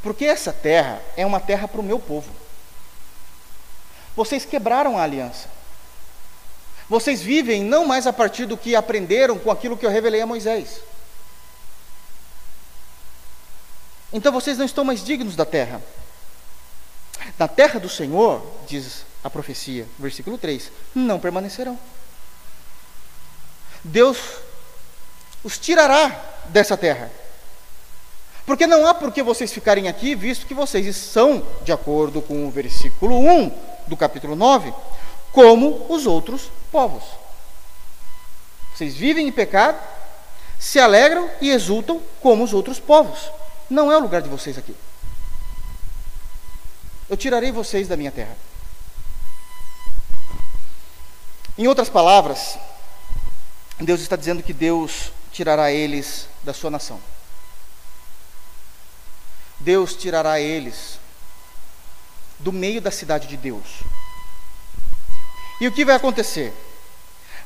[0.02, 2.30] Porque essa terra é uma terra para o meu povo.
[4.16, 5.48] Vocês quebraram a aliança.
[6.88, 10.26] Vocês vivem não mais a partir do que aprenderam com aquilo que eu revelei a
[10.26, 10.80] Moisés.
[14.12, 15.80] Então vocês não estão mais dignos da terra.
[17.38, 21.78] Na terra do Senhor, diz a profecia, versículo 3, não permanecerão.
[23.84, 24.18] Deus
[25.44, 26.08] os tirará
[26.46, 27.10] dessa terra.
[28.44, 32.46] Porque não há por que vocês ficarem aqui, visto que vocês são, de acordo com
[32.46, 33.50] o versículo 1
[33.86, 34.72] do capítulo 9,
[35.32, 37.04] como os outros povos.
[38.74, 39.78] Vocês vivem em pecado,
[40.58, 43.30] se alegram e exultam como os outros povos.
[43.70, 44.74] Não é o lugar de vocês aqui.
[47.08, 48.36] Eu tirarei vocês da minha terra.
[51.56, 52.58] Em outras palavras,
[53.78, 57.00] Deus está dizendo que Deus tirará eles da sua nação.
[59.58, 60.98] Deus tirará eles
[62.38, 63.82] do meio da cidade de Deus.
[65.60, 66.52] E o que vai acontecer?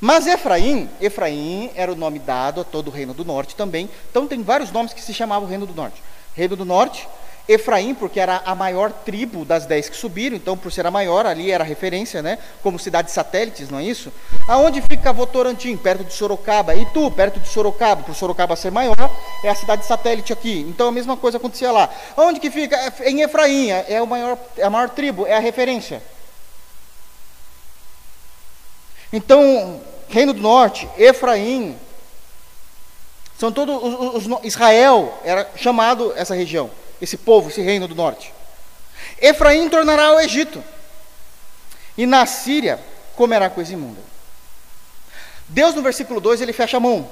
[0.01, 3.89] Mas Efraim, Efraim era o nome dado a todo o reino do norte também.
[4.11, 6.03] Então tem vários nomes que se chamavam Reino do Norte.
[6.35, 7.09] Reino do Norte,
[7.49, 11.27] Efraim, porque era a maior tribo das dez que subiram, então por ser a maior,
[11.27, 12.39] ali era a referência, né?
[12.61, 14.13] Como cidades satélites, não é isso?
[14.49, 15.77] Aonde fica Votorantim?
[15.77, 16.75] Perto de Sorocaba.
[16.75, 18.97] E tu, perto de Sorocaba, por Sorocaba ser maior,
[19.45, 20.67] é a cidade satélite aqui.
[20.69, 21.89] Então a mesma coisa acontecia lá.
[22.17, 22.77] Aonde que fica?
[22.77, 26.03] É em Efraim, é, o maior, é a maior tribo, é a referência.
[29.13, 31.79] Então, Reino do Norte, Efraim,
[33.39, 36.69] são todos os, os, Israel era chamado essa região
[37.01, 38.33] esse povo, esse reino do norte.
[39.21, 40.63] Efraim tornará o Egito,
[41.97, 42.79] e na Síria
[43.15, 44.01] comerá coisa imunda.
[45.49, 47.09] Deus, no versículo 2, ele fecha a mão.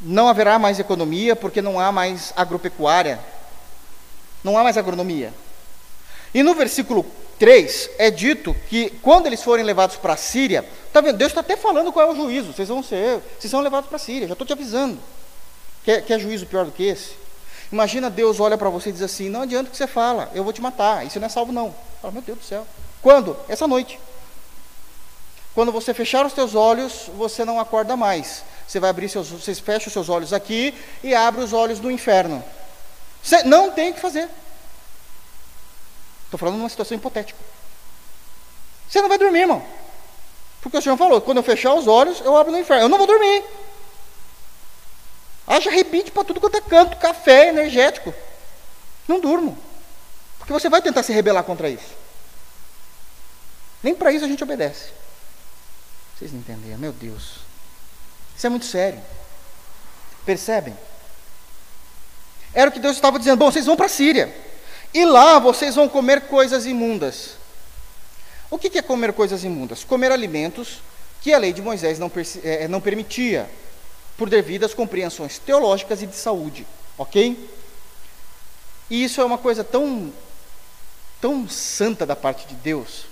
[0.00, 3.20] Não haverá mais economia, porque não há mais agropecuária,
[4.42, 5.32] não há mais agronomia.
[6.34, 7.06] E no versículo
[7.38, 11.18] 3 é dito que quando eles forem levados para a Síria, tá vendo?
[11.18, 12.52] Deus está até falando qual é o juízo.
[12.52, 14.26] Vocês vão ser, vocês são levados para a Síria.
[14.26, 14.98] Já estou te avisando.
[15.84, 17.21] Quer, quer juízo pior do que esse?
[17.72, 20.44] Imagina Deus olha para você e diz assim: Não adianta o que você fala, eu
[20.44, 21.06] vou te matar.
[21.06, 21.74] Isso não é salvo, não.
[22.02, 22.66] Fala, meu Deus do céu.
[23.00, 23.34] Quando?
[23.48, 23.98] Essa noite.
[25.54, 28.44] Quando você fechar os teus olhos, você não acorda mais.
[28.68, 31.90] Você vai abrir seus, você fecha os seus olhos aqui e abre os olhos do
[31.90, 32.44] inferno.
[33.22, 34.28] Você não tem o que fazer.
[36.24, 37.38] Estou falando de uma situação hipotética.
[38.88, 39.64] Você não vai dormir, irmão.
[40.60, 42.84] Porque o Senhor falou: quando eu fechar os olhos, eu abro no inferno.
[42.84, 43.44] Eu não vou dormir.
[45.46, 48.14] Haja rebite para tudo quanto é canto, café, energético.
[49.08, 49.58] Não durmo.
[50.38, 51.94] Porque você vai tentar se rebelar contra isso.
[53.82, 54.90] Nem para isso a gente obedece.
[56.16, 57.40] Vocês não entenderam, meu Deus.
[58.36, 59.00] Isso é muito sério.
[60.24, 60.76] Percebem?
[62.54, 63.38] Era o que Deus estava dizendo.
[63.38, 64.34] Bom, vocês vão para a Síria.
[64.94, 67.36] E lá vocês vão comer coisas imundas.
[68.50, 69.82] O que é comer coisas imundas?
[69.82, 70.80] Comer alimentos
[71.22, 72.10] que a lei de Moisés não,
[72.42, 73.48] eh, não permitia
[74.16, 76.66] por devidas compreensões teológicas e de saúde,
[76.98, 77.50] ok?
[78.90, 80.12] E isso é uma coisa tão,
[81.20, 83.06] tão santa da parte de Deus,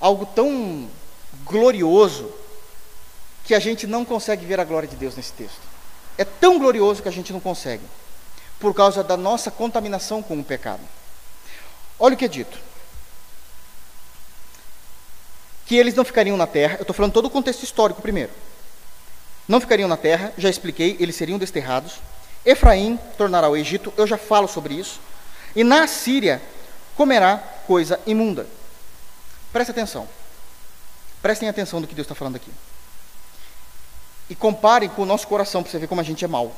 [0.00, 0.88] algo tão
[1.44, 2.32] glorioso,
[3.44, 5.60] que a gente não consegue ver a glória de Deus nesse texto.
[6.18, 7.84] É tão glorioso que a gente não consegue,
[8.60, 10.82] por causa da nossa contaminação com o pecado.
[11.98, 12.58] Olha o que é dito.
[15.64, 18.32] Que eles não ficariam na terra, eu estou falando todo o contexto histórico primeiro
[19.48, 21.94] não ficariam na terra, já expliquei, eles seriam desterrados.
[22.44, 25.00] Efraim tornará o Egito, eu já falo sobre isso.
[25.56, 26.42] E na Síria
[26.94, 28.46] comerá coisa imunda.
[29.50, 30.06] Preste atenção.
[31.22, 32.50] Prestem atenção do que Deus está falando aqui.
[34.28, 36.54] E comparem com o nosso coração para você ver como a gente é mau.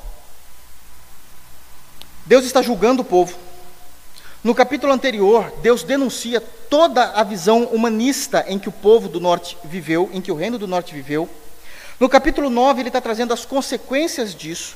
[2.27, 3.39] Deus está julgando o povo.
[4.43, 9.57] No capítulo anterior, Deus denuncia toda a visão humanista em que o povo do norte
[9.63, 11.29] viveu, em que o reino do norte viveu
[12.01, 14.75] no capítulo 9, ele está trazendo as consequências disso.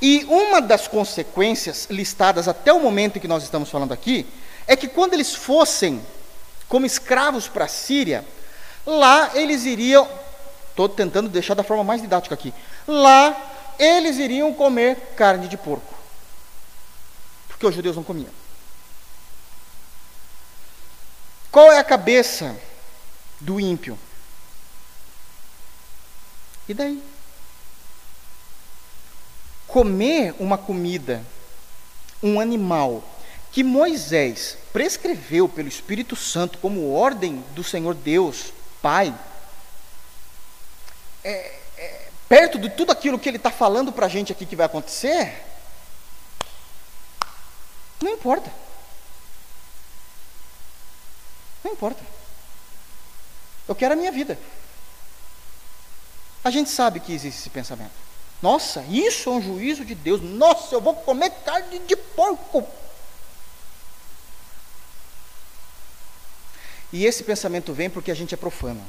[0.00, 4.26] E uma das consequências listadas até o momento em que nós estamos falando aqui
[4.66, 6.04] é que quando eles fossem
[6.68, 8.26] como escravos para a Síria,
[8.84, 10.06] lá eles iriam,
[10.68, 12.52] estou tentando deixar da forma mais didática aqui,
[12.86, 13.34] lá
[13.78, 15.94] eles iriam comer carne de porco,
[17.48, 18.30] porque os judeus não comiam.
[21.50, 22.54] Qual é a cabeça
[23.40, 23.98] do ímpio?
[26.68, 27.02] E daí?
[29.66, 31.24] Comer uma comida,
[32.22, 33.02] um animal,
[33.52, 38.52] que Moisés prescreveu pelo Espírito Santo como ordem do Senhor Deus,
[38.82, 39.14] Pai,
[41.24, 44.56] é, é, perto de tudo aquilo que ele está falando para a gente aqui que
[44.56, 45.42] vai acontecer,
[48.02, 48.52] não importa.
[51.64, 52.02] Não importa.
[53.66, 54.38] Eu quero a minha vida.
[56.46, 57.90] A gente sabe que existe esse pensamento.
[58.40, 60.22] Nossa, isso é um juízo de Deus.
[60.22, 62.64] Nossa, eu vou comer carne de porco.
[66.92, 68.80] E esse pensamento vem porque a gente é profano.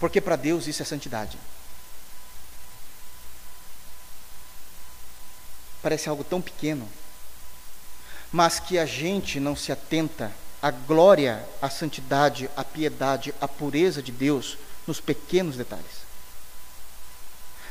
[0.00, 1.36] Porque para Deus isso é santidade.
[5.82, 6.88] Parece algo tão pequeno,
[8.32, 10.32] mas que a gente não se atenta
[10.64, 14.56] à glória, à santidade, à piedade, à pureza de Deus
[14.86, 16.06] nos pequenos detalhes.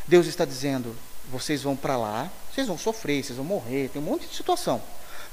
[0.08, 0.96] Deus está dizendo:
[1.32, 4.80] vocês vão para lá, vocês vão sofrer, vocês vão morrer, tem um monte de situação.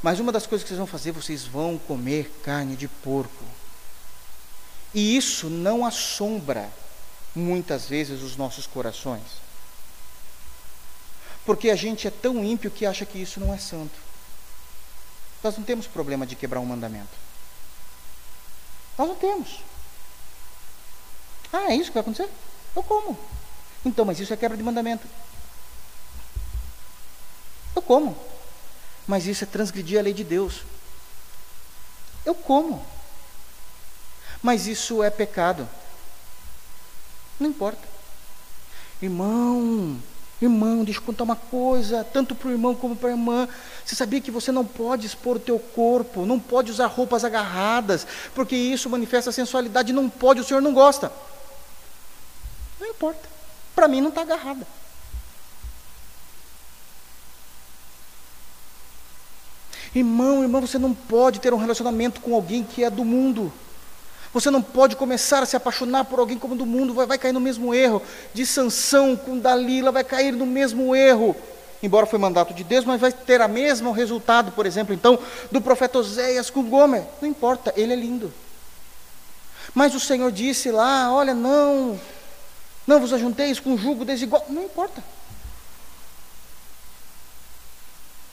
[0.02, 3.44] Mas uma das coisas que vocês vão fazer, vocês vão comer carne de porco.
[4.94, 6.70] E isso não assombra
[7.34, 9.38] muitas vezes os nossos corações.
[11.44, 13.98] Porque a gente é tão ímpio que acha que isso não é santo.
[15.44, 17.29] Nós não temos problema de quebrar um mandamento.
[19.00, 19.60] Nós não temos.
[21.50, 22.28] Ah, é isso que vai acontecer?
[22.76, 23.18] Eu como.
[23.82, 25.08] Então, mas isso é quebra de mandamento.
[27.74, 28.14] Eu como.
[29.06, 30.64] Mas isso é transgredir a lei de Deus.
[32.26, 32.84] Eu como.
[34.42, 35.66] Mas isso é pecado.
[37.38, 37.88] Não importa.
[39.00, 39.98] Irmão,
[40.40, 43.48] irmão, deixa eu contar uma coisa, tanto para o irmão como para a irmã.
[43.84, 48.06] Você sabia que você não pode expor o teu corpo, não pode usar roupas agarradas,
[48.34, 51.12] porque isso manifesta sensualidade, não pode, o Senhor não gosta.
[52.80, 53.28] Não importa.
[53.74, 54.66] Para mim não está agarrada.
[59.94, 63.52] Irmão, irmão, você não pode ter um relacionamento com alguém que é do mundo.
[64.32, 67.32] Você não pode começar a se apaixonar por alguém como do mundo, vai, vai cair
[67.32, 68.00] no mesmo erro.
[68.32, 71.34] De Sansão com Dalila vai cair no mesmo erro.
[71.82, 75.18] Embora foi mandato de Deus, mas vai ter a mesmo resultado, por exemplo, então,
[75.50, 77.04] do profeta Oséias com Gomer.
[77.20, 78.32] Não importa, ele é lindo.
[79.74, 81.98] Mas o Senhor disse lá: olha, não,
[82.86, 84.44] não vos ajunteis com jugo desigual.
[84.48, 85.02] Não importa.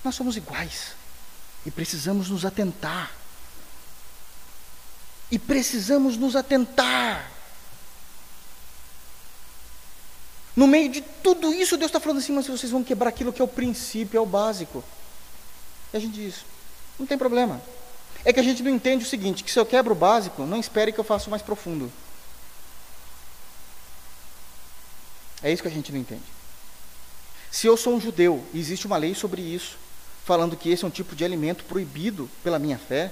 [0.03, 0.95] Nós somos iguais.
[1.65, 3.11] E precisamos nos atentar.
[5.29, 7.31] E precisamos nos atentar.
[10.55, 13.41] No meio de tudo isso, Deus está falando assim, mas vocês vão quebrar aquilo que
[13.41, 14.83] é o princípio, é o básico.
[15.93, 16.45] E a gente diz,
[16.97, 17.61] não tem problema.
[18.25, 20.59] É que a gente não entende o seguinte, que se eu quebro o básico, não
[20.59, 21.91] espere que eu faça o mais profundo.
[25.43, 26.23] É isso que a gente não entende.
[27.51, 29.77] Se eu sou um judeu e existe uma lei sobre isso,
[30.25, 33.11] falando que esse é um tipo de alimento proibido pela minha fé,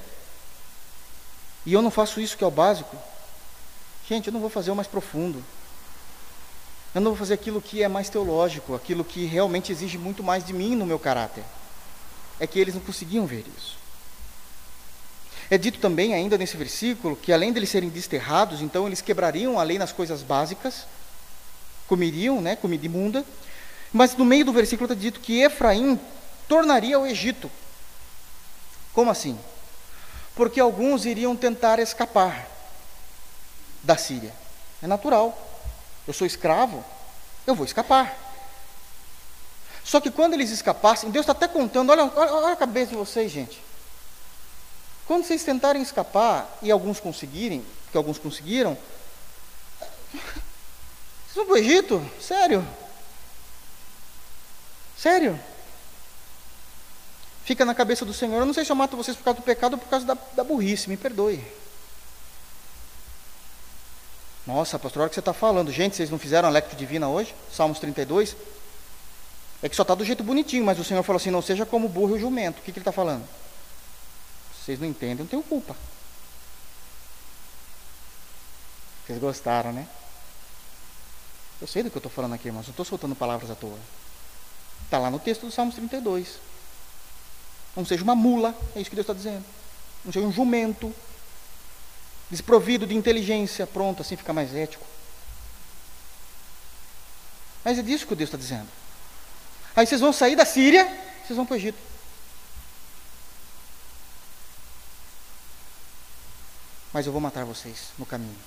[1.65, 2.95] e eu não faço isso que é o básico,
[4.07, 5.43] gente, eu não vou fazer o mais profundo.
[6.93, 10.45] Eu não vou fazer aquilo que é mais teológico, aquilo que realmente exige muito mais
[10.45, 11.43] de mim no meu caráter.
[12.39, 13.77] É que eles não conseguiam ver isso.
[15.49, 19.59] É dito também, ainda nesse versículo, que além de eles serem desterrados, então eles quebrariam
[19.59, 20.87] a lei nas coisas básicas,
[21.87, 23.25] comeriam, né, comida imunda,
[23.91, 25.99] mas no meio do versículo está dito que Efraim
[26.47, 27.51] tornaria o Egito.
[28.93, 29.37] Como assim?
[30.35, 32.47] Porque alguns iriam tentar escapar
[33.81, 34.33] da Síria.
[34.81, 35.37] É natural.
[36.07, 36.83] Eu sou escravo,
[37.47, 38.15] eu vou escapar.
[39.83, 42.95] Só que quando eles escapassem, Deus está até contando, olha, olha, olha a cabeça de
[42.95, 43.63] vocês, gente.
[45.07, 48.75] Quando vocês tentarem escapar, e alguns conseguirem, porque alguns conseguiram,
[50.11, 52.11] vocês vão para o Egito?
[52.19, 52.67] Sério?
[54.97, 55.39] Sério?
[57.45, 58.39] Fica na cabeça do Senhor.
[58.39, 60.17] Eu não sei se eu mato vocês por causa do pecado ou por causa da,
[60.35, 61.41] da burrice, me perdoe.
[64.45, 65.71] Nossa, pastor, olha o que você está falando.
[65.71, 67.33] Gente, vocês não fizeram a lectio divina hoje?
[67.51, 68.35] Salmos 32?
[69.63, 71.87] É que só está do jeito bonitinho, mas o Senhor falou assim: não seja como
[71.87, 72.59] burro e o jumento.
[72.59, 73.27] O que, que ele está falando?
[74.53, 75.75] Vocês não entendem, não tenho culpa.
[79.05, 79.87] Vocês gostaram, né?
[81.61, 82.65] Eu sei do que eu estou falando aqui, irmãos.
[82.65, 83.77] Não estou soltando palavras à toa.
[84.83, 86.39] Está lá no texto do Salmos 32.
[87.75, 89.43] Não seja uma mula, é isso que Deus está dizendo.
[90.03, 90.93] Não seja um jumento,
[92.29, 94.85] desprovido de inteligência, pronto, assim fica mais ético.
[97.63, 98.69] Mas é disso que Deus está dizendo.
[99.75, 100.85] Aí vocês vão sair da Síria,
[101.25, 101.77] vocês vão para o Egito.
[106.93, 108.37] Mas eu vou matar vocês no caminho.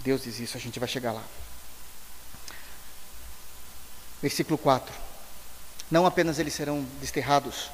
[0.00, 1.22] Deus diz isso, a gente vai chegar lá.
[4.20, 5.03] Versículo 4.
[5.90, 7.70] Não apenas eles serão desterrados,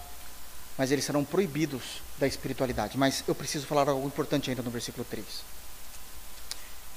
[0.77, 2.99] mas eles serão proibidos da espiritualidade.
[2.99, 5.25] Mas eu preciso falar algo importante ainda no versículo 3.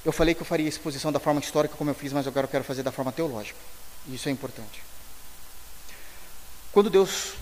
[0.04, 2.46] Eu falei que eu faria a exposição da forma histórica como eu fiz, mas agora
[2.46, 3.58] eu quero fazer da forma teológica.
[4.06, 4.82] E isso é importante.
[6.72, 7.34] Quando Deus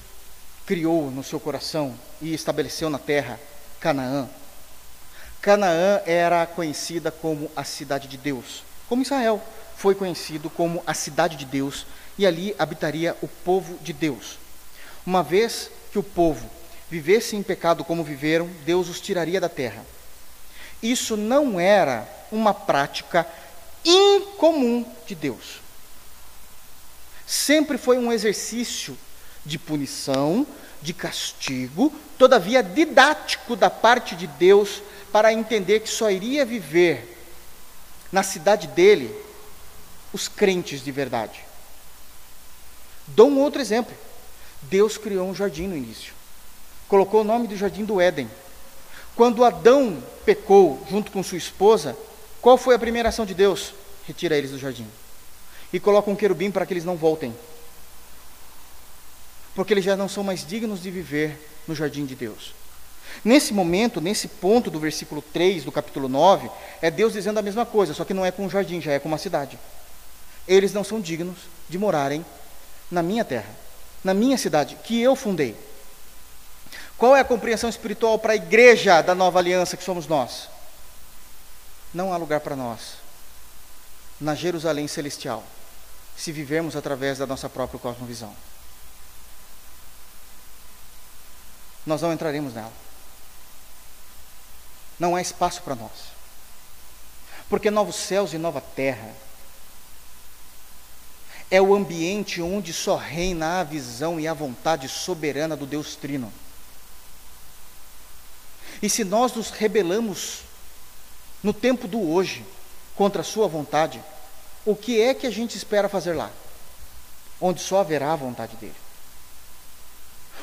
[0.64, 3.40] criou no seu coração e estabeleceu na terra
[3.80, 4.28] Canaã,
[5.40, 9.42] Canaã era conhecida como a cidade de Deus, como Israel
[9.76, 11.84] foi conhecido como a cidade de Deus,
[12.18, 14.38] e ali habitaria o povo de Deus.
[15.04, 16.48] Uma vez que o povo
[16.90, 19.84] vivesse em pecado como viveram, Deus os tiraria da terra.
[20.82, 23.26] Isso não era uma prática
[23.84, 25.60] incomum de Deus.
[27.26, 28.96] Sempre foi um exercício
[29.44, 30.46] de punição,
[30.82, 34.82] de castigo, todavia didático da parte de Deus
[35.12, 37.16] para entender que só iria viver
[38.10, 39.14] na cidade dele
[40.12, 41.51] os crentes de verdade.
[43.08, 43.94] Dou um outro exemplo.
[44.62, 46.14] Deus criou um jardim no início.
[46.88, 48.30] Colocou o nome do jardim do Éden.
[49.14, 51.96] Quando Adão pecou junto com sua esposa,
[52.40, 53.74] qual foi a primeira ação de Deus?
[54.06, 54.86] Retira eles do jardim.
[55.72, 57.34] E coloca um querubim para que eles não voltem.
[59.54, 61.38] Porque eles já não são mais dignos de viver
[61.68, 62.54] no jardim de Deus.
[63.24, 66.50] Nesse momento, nesse ponto do versículo 3 do capítulo 9,
[66.80, 68.98] é Deus dizendo a mesma coisa, só que não é com um jardim, já é
[68.98, 69.58] com uma cidade.
[70.48, 71.36] Eles não são dignos
[71.68, 72.24] de morarem
[72.92, 73.48] na minha terra,
[74.04, 75.56] na minha cidade, que eu fundei.
[76.98, 80.48] Qual é a compreensão espiritual para a igreja da nova aliança que somos nós?
[81.92, 83.00] Não há lugar para nós
[84.20, 85.42] na Jerusalém celestial,
[86.16, 88.32] se vivermos através da nossa própria cosmovisão.
[91.84, 92.72] Nós não entraremos nela.
[94.98, 96.12] Não há espaço para nós.
[97.48, 99.12] Porque novos céus e nova terra
[101.52, 106.32] é o ambiente onde só reina a visão e a vontade soberana do Deus Trino.
[108.80, 110.44] E se nós nos rebelamos
[111.42, 112.42] no tempo do hoje
[112.96, 114.02] contra a Sua vontade,
[114.64, 116.30] o que é que a gente espera fazer lá?
[117.38, 118.74] Onde só haverá a vontade dele.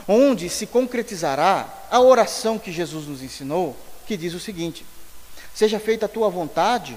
[0.07, 4.85] Onde se concretizará a oração que Jesus nos ensinou, que diz o seguinte:
[5.55, 6.95] Seja feita a tua vontade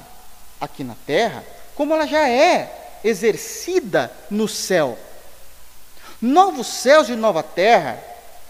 [0.61, 1.43] aqui na terra,
[1.75, 4.99] como ela já é exercida no céu.
[6.21, 8.03] Novos céus e nova terra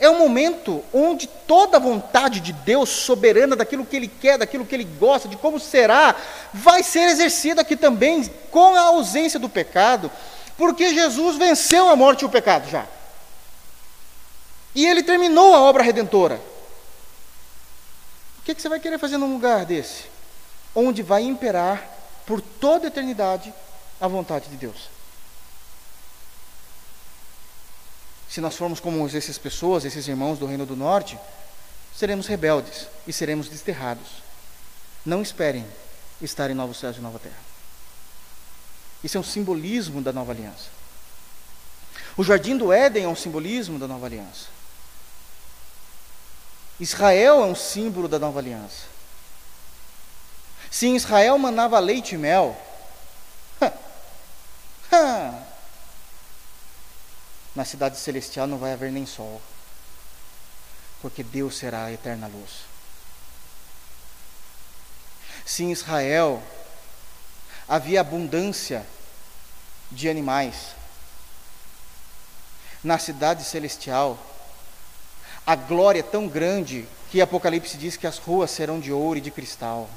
[0.02, 4.66] é um momento onde toda a vontade de Deus, soberana daquilo que Ele quer, daquilo
[4.66, 6.16] que Ele gosta, de como será,
[6.52, 10.10] vai ser exercida aqui também, com a ausência do pecado,
[10.56, 12.84] porque Jesus venceu a morte e o pecado já.
[14.74, 16.40] E Ele terminou a obra redentora.
[18.40, 20.06] O que, que você vai querer fazer num lugar desse?
[20.74, 21.88] Onde vai imperar
[22.26, 23.54] por toda a eternidade
[24.02, 24.90] a vontade de Deus.
[28.28, 31.16] Se nós formos como essas pessoas, esses irmãos do Reino do Norte,
[31.96, 34.08] seremos rebeldes e seremos desterrados.
[35.06, 35.64] Não esperem
[36.20, 37.38] estar em novos céus e nova terra.
[39.04, 40.68] Isso é um simbolismo da nova aliança.
[42.16, 44.46] O jardim do Éden é um simbolismo da nova aliança.
[46.80, 48.86] Israel é um símbolo da nova aliança.
[50.72, 52.60] Se em Israel manava leite e mel,
[57.54, 59.40] Na cidade celestial não vai haver nem sol,
[61.00, 62.62] porque Deus será a eterna luz.
[65.44, 66.42] Se em Israel
[67.68, 68.86] havia abundância
[69.90, 70.74] de animais,
[72.82, 74.18] na cidade celestial,
[75.46, 79.22] a glória é tão grande que Apocalipse diz que as ruas serão de ouro e
[79.22, 79.88] de cristal.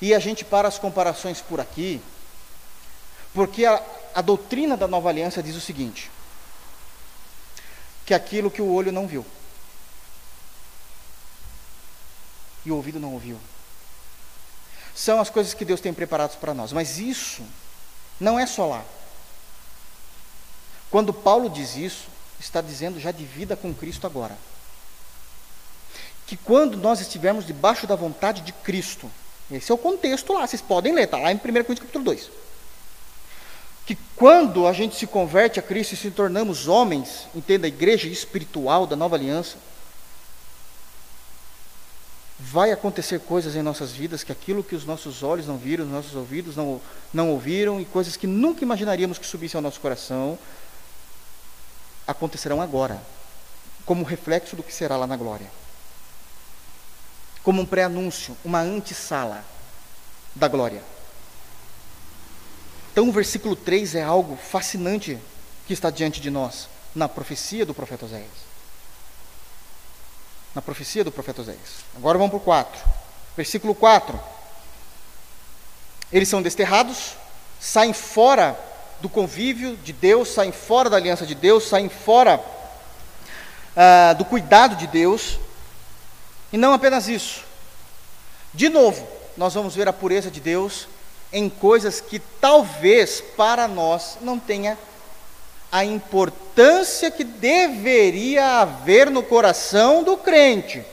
[0.00, 2.00] E a gente para as comparações por aqui,
[3.32, 3.82] porque a,
[4.14, 6.10] a doutrina da nova aliança diz o seguinte:
[8.04, 9.24] que aquilo que o olho não viu,
[12.64, 13.38] e o ouvido não ouviu,
[14.94, 16.72] são as coisas que Deus tem preparadas para nós.
[16.72, 17.42] Mas isso
[18.18, 18.84] não é só lá.
[20.90, 22.08] Quando Paulo diz isso,
[22.40, 24.36] está dizendo já de vida com Cristo agora.
[26.26, 29.10] Que quando nós estivermos debaixo da vontade de Cristo,
[29.50, 32.30] esse é o contexto lá, vocês podem ler, está lá em 1 Coríntios capítulo 2.
[33.84, 38.08] Que quando a gente se converte a Cristo e se tornamos homens, entenda, a igreja
[38.08, 39.56] espiritual da nova aliança,
[42.38, 45.90] vai acontecer coisas em nossas vidas que aquilo que os nossos olhos não viram, os
[45.90, 46.80] nossos ouvidos não,
[47.14, 50.36] não ouviram, e coisas que nunca imaginaríamos que subissem ao nosso coração,
[52.04, 53.00] acontecerão agora,
[53.84, 55.46] como reflexo do que será lá na glória
[57.46, 59.44] como um pré-anúncio, uma antessala
[60.34, 60.82] da glória.
[62.90, 65.16] Então o versículo 3 é algo fascinante
[65.64, 68.26] que está diante de nós, na profecia do profeta Oséias.
[70.56, 71.84] Na profecia do profeta Oséias.
[71.94, 72.80] Agora vamos para o 4.
[73.36, 74.18] Versículo 4.
[76.10, 77.14] Eles são desterrados,
[77.60, 78.58] saem fora
[79.00, 82.42] do convívio de Deus, saem fora da aliança de Deus, saem fora
[83.76, 85.38] ah, do cuidado de Deus.
[86.52, 87.44] E não apenas isso.
[88.54, 90.88] De novo, nós vamos ver a pureza de Deus
[91.32, 94.78] em coisas que talvez para nós não tenha
[95.70, 100.84] a importância que deveria haver no coração do crente.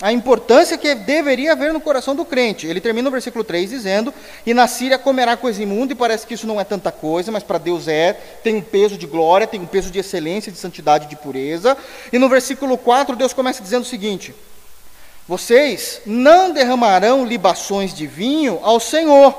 [0.00, 2.66] A importância que deveria haver no coração do crente.
[2.66, 4.12] Ele termina o versículo 3 dizendo:
[4.44, 7.42] E na Síria comerá coisa imunda, e parece que isso não é tanta coisa, mas
[7.42, 11.06] para Deus é, tem um peso de glória, tem um peso de excelência, de santidade,
[11.06, 11.76] de pureza.
[12.12, 14.34] E no versículo 4, Deus começa dizendo o seguinte:
[15.26, 19.34] Vocês não derramarão libações de vinho ao Senhor,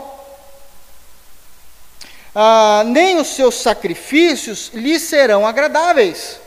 [2.34, 6.39] ah, nem os seus sacrifícios lhes serão agradáveis.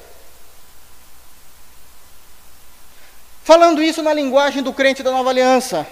[3.51, 5.85] Falando isso na linguagem do crente da nova aliança,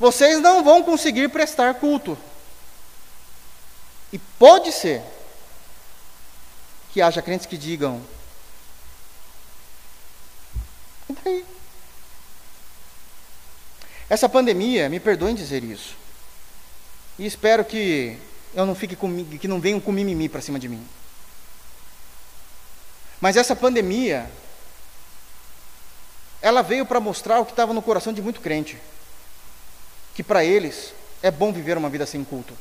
[0.00, 2.18] vocês não vão conseguir prestar culto.
[4.12, 5.00] E pode ser
[6.92, 8.02] que haja crentes que digam:
[11.08, 11.46] e daí?
[14.10, 15.94] Essa pandemia, me perdoem dizer isso,
[17.16, 18.18] e espero que
[18.56, 18.96] eu não fique
[19.38, 20.84] que não venham com mimimi para cima de mim.
[23.20, 24.28] Mas essa pandemia
[26.48, 28.78] ela veio para mostrar o que estava no coração de muito crente,
[30.14, 32.54] que para eles é bom viver uma vida sem culto.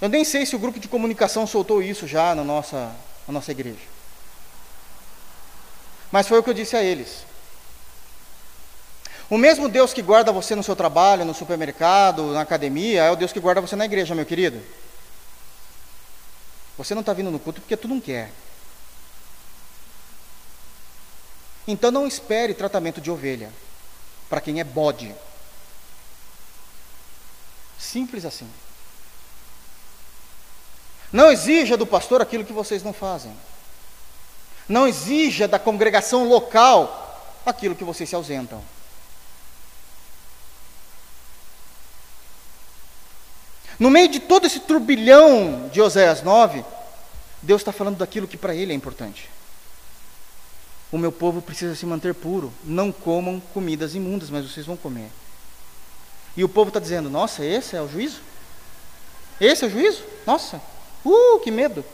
[0.00, 2.94] Eu nem sei se o grupo de comunicação soltou isso já na nossa,
[3.26, 3.80] na nossa igreja.
[6.12, 7.24] Mas foi o que eu disse a eles.
[9.28, 13.16] O mesmo Deus que guarda você no seu trabalho, no supermercado, na academia, é o
[13.16, 14.62] Deus que guarda você na igreja, meu querido.
[16.78, 18.30] Você não está vindo no culto porque tu não quer.
[21.66, 23.50] Então não espere tratamento de ovelha
[24.28, 25.14] para quem é bode.
[27.78, 28.48] Simples assim.
[31.12, 33.34] Não exija do pastor aquilo que vocês não fazem.
[34.68, 37.00] Não exija da congregação local
[37.46, 38.62] aquilo que vocês se ausentam.
[43.78, 46.64] No meio de todo esse turbilhão de Oséias 9,
[47.42, 49.28] Deus está falando daquilo que para ele é importante
[50.94, 52.52] o meu povo precisa se manter puro.
[52.62, 55.10] Não comam comidas imundas, mas vocês vão comer.
[56.36, 58.20] E o povo está dizendo: Nossa, esse é o juízo?
[59.40, 60.04] Esse é o juízo?
[60.24, 60.62] Nossa,
[61.04, 61.84] uh, que medo.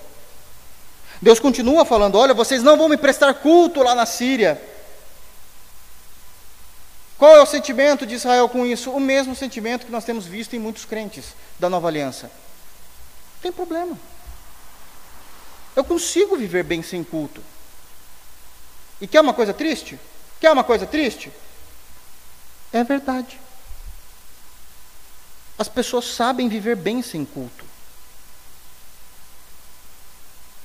[1.23, 4.61] Deus continua falando: Olha, vocês não vão me prestar culto lá na Síria.
[7.17, 8.91] Qual é o sentimento de Israel com isso?
[8.91, 12.27] O mesmo sentimento que nós temos visto em muitos crentes da nova aliança.
[12.27, 13.99] Não tem problema.
[15.75, 17.43] Eu consigo viver bem sem culto.
[19.01, 19.99] E quer uma coisa triste?
[20.41, 21.33] Quer uma coisa triste?
[22.73, 23.41] É verdade.
[25.59, 27.65] As pessoas sabem viver bem sem culto.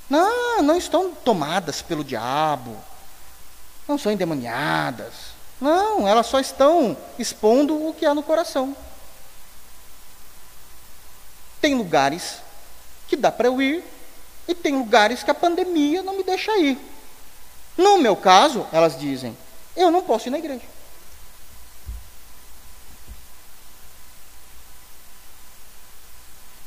[0.10, 2.78] Não, não estão tomadas pelo diabo.
[3.88, 5.36] Não são endemoniadas.
[5.60, 8.76] Não, elas só estão expondo o que há no coração.
[11.60, 12.38] Tem lugares
[13.08, 13.84] que dá para eu ir
[14.48, 16.78] e tem lugares que a pandemia não me deixa ir.
[17.78, 19.38] No meu caso, elas dizem,
[19.76, 20.76] eu não posso ir na igreja.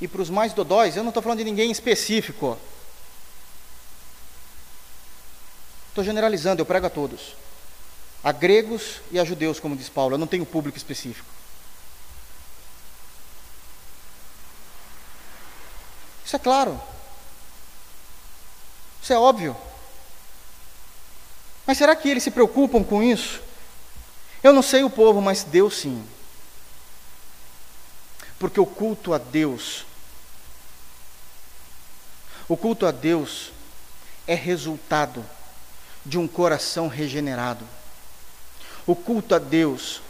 [0.01, 2.59] E para os mais dodóis, eu não estou falando de ninguém específico.
[5.89, 7.35] Estou generalizando, eu prego a todos.
[8.23, 11.29] A gregos e a judeus, como diz Paulo, eu não tenho público específico.
[16.25, 16.81] Isso é claro.
[19.03, 19.57] Isso é óbvio.
[21.69, 23.43] Mas será que eles se preocupam com isso?
[24.43, 26.03] Eu não sei o povo, mas Deus sim.
[28.39, 29.85] Porque o culto a Deus,
[32.49, 33.53] o culto a Deus
[34.27, 35.23] é resultado
[36.07, 37.67] de um coração regenerado.
[38.87, 40.01] O culto a Deus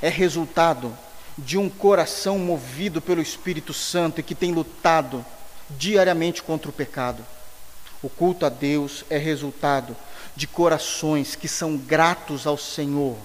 [0.00, 0.96] é resultado
[1.36, 5.26] de um coração movido pelo Espírito Santo e que tem lutado
[5.70, 7.26] diariamente contra o pecado.
[8.00, 9.96] O culto a Deus é resultado
[10.38, 13.18] de corações que são gratos ao Senhor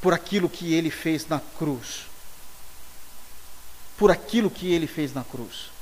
[0.00, 2.06] por aquilo que ele fez na cruz.
[3.98, 5.72] Por aquilo que ele fez na cruz.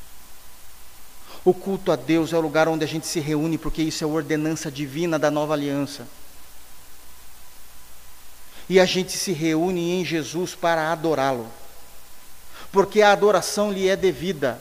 [1.44, 4.06] O culto a Deus é o lugar onde a gente se reúne, porque isso é
[4.06, 6.08] a ordenança divina da nova aliança.
[8.70, 11.46] E a gente se reúne em Jesus para adorá-lo,
[12.72, 14.58] porque a adoração lhe é devida,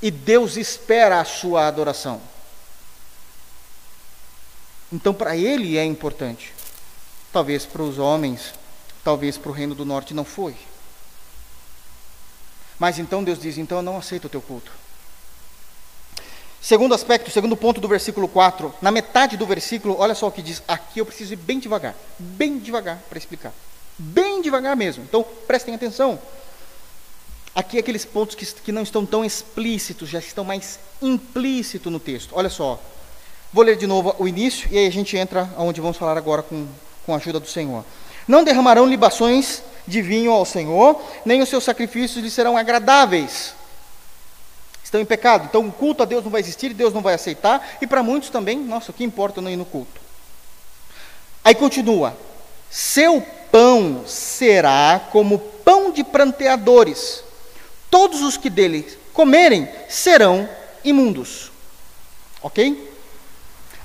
[0.00, 2.22] e Deus espera a sua adoração.
[4.92, 6.52] Então, para ele é importante.
[7.32, 8.54] Talvez para os homens,
[9.04, 10.54] talvez para o reino do norte não foi.
[12.78, 14.70] Mas então Deus diz: então eu não aceito o teu culto.
[16.60, 20.42] Segundo aspecto, segundo ponto do versículo 4, na metade do versículo, olha só o que
[20.42, 20.62] diz.
[20.66, 23.52] Aqui eu preciso ir bem devagar, bem devagar para explicar.
[23.96, 25.04] Bem devagar mesmo.
[25.04, 26.18] Então prestem atenção.
[27.54, 32.32] Aqui aqueles pontos que, que não estão tão explícitos, já estão mais implícitos no texto.
[32.32, 32.80] Olha só.
[33.52, 36.42] Vou ler de novo o início e aí a gente entra onde vamos falar agora
[36.42, 36.66] com,
[37.06, 37.84] com a ajuda do Senhor.
[38.26, 43.54] Não derramarão libações de vinho ao Senhor, nem os seus sacrifícios lhe serão agradáveis.
[44.84, 47.76] Estão em pecado, então o culto a Deus não vai existir, Deus não vai aceitar,
[47.80, 50.00] e para muitos também, nossa, o que importa não ir no culto.
[51.42, 52.16] Aí continua:
[52.70, 57.22] seu pão será como pão de pranteadores,
[57.90, 60.48] todos os que dele comerem serão
[60.84, 61.50] imundos.
[62.42, 62.87] Ok?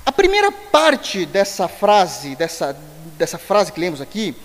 [0.06, 2.76] A primeira parte dessa frase, dessa,
[3.16, 4.36] dessa frase que lemos aqui,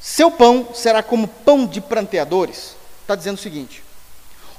[0.00, 2.76] seu pão será como pão de pranteadores.
[3.02, 3.82] Está dizendo o seguinte: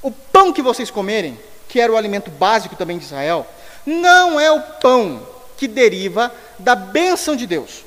[0.01, 3.47] o pão que vocês comerem, que era o alimento básico também de Israel,
[3.85, 5.25] não é o pão
[5.57, 7.83] que deriva da bênção de Deus.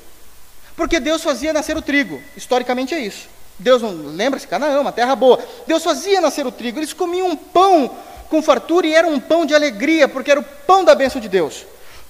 [0.75, 3.29] Porque Deus fazia nascer o trigo, historicamente é isso.
[3.57, 5.39] Deus não lembra-se, Canaã, uma terra boa.
[5.67, 7.95] Deus fazia nascer o trigo, eles comiam um pão
[8.31, 11.27] com fartura e era um pão de alegria, porque era o pão da bênção de
[11.27, 11.65] Deus.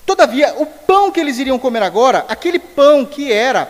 [0.06, 3.70] Todavia, o pão que eles iriam comer agora, aquele pão que era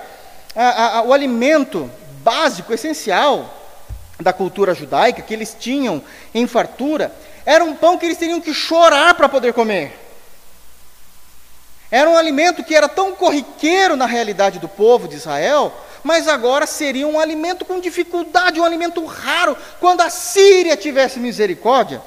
[0.54, 1.90] a, a, o alimento
[2.22, 3.52] básico, essencial
[4.20, 8.54] da cultura judaica, que eles tinham em fartura, era um pão que eles teriam que
[8.54, 9.98] chorar para poder comer.
[11.90, 15.74] Era um alimento que era tão corriqueiro na realidade do povo de Israel,
[16.04, 19.58] mas agora seria um alimento com dificuldade, um alimento raro.
[19.80, 22.02] Quando a Síria tivesse misericórdia,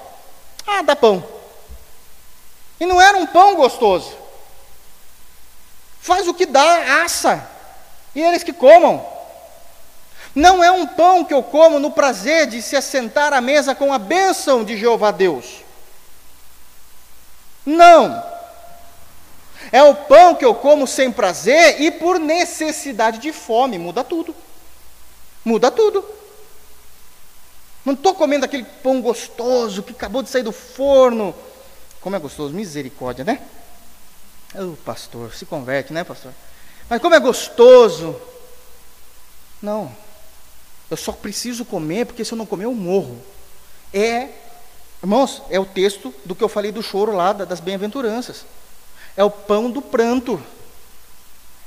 [0.67, 1.27] ah, dá pão.
[2.81, 4.17] E não era um pão gostoso.
[6.01, 7.49] Faz o que dá, assa.
[8.15, 9.07] E eles que comam.
[10.35, 13.93] Não é um pão que eu como no prazer de se assentar à mesa com
[13.93, 15.63] a bênção de Jeová Deus.
[17.65, 18.23] Não.
[19.71, 23.79] É o pão que eu como sem prazer e por necessidade de fome.
[23.79, 24.35] Muda tudo.
[25.45, 26.05] Muda tudo.
[27.85, 31.35] Não estou comendo aquele pão gostoso que acabou de sair do forno.
[32.01, 33.41] Como é gostoso, misericórdia, né?
[34.55, 36.33] O oh, pastor, se converte, né, pastor?
[36.89, 38.17] Mas como é gostoso.
[39.61, 39.95] Não.
[40.91, 43.21] Eu só preciso comer, porque se eu não comer, eu morro.
[43.93, 44.29] É,
[45.03, 48.45] irmãos, é o texto do que eu falei do choro lá, das bem-aventuranças.
[49.17, 50.41] É o pão do pranto.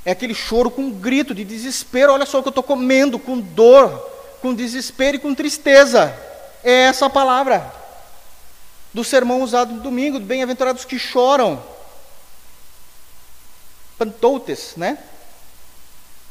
[0.04, 2.12] É aquele choro com um grito de desespero.
[2.12, 4.07] Olha só o que eu estou comendo, com dor,
[4.40, 6.14] com desespero e com tristeza.
[6.62, 7.72] É essa a palavra
[8.92, 11.62] do sermão usado no domingo, bem-aventurados que choram.
[13.96, 14.98] Pantoutes, né?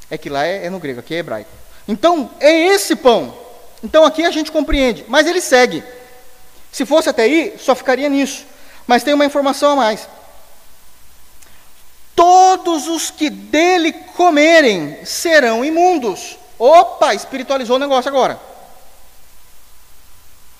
[0.09, 1.49] É que lá é, é no grego, aqui é hebraico.
[1.87, 3.47] Então, é esse pão.
[3.83, 5.83] Então aqui a gente compreende, mas ele segue.
[6.71, 8.45] Se fosse até aí, só ficaria nisso.
[8.85, 10.07] Mas tem uma informação a mais.
[12.15, 16.37] Todos os que dele comerem serão imundos.
[16.59, 18.39] Opa, espiritualizou o negócio agora.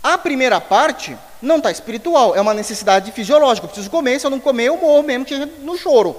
[0.03, 3.65] A primeira parte não está espiritual, é uma necessidade fisiológica.
[3.65, 6.15] Eu preciso comer, se eu não comer, eu morro mesmo que no choro.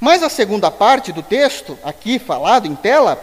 [0.00, 3.22] Mas a segunda parte do texto, aqui falado em tela,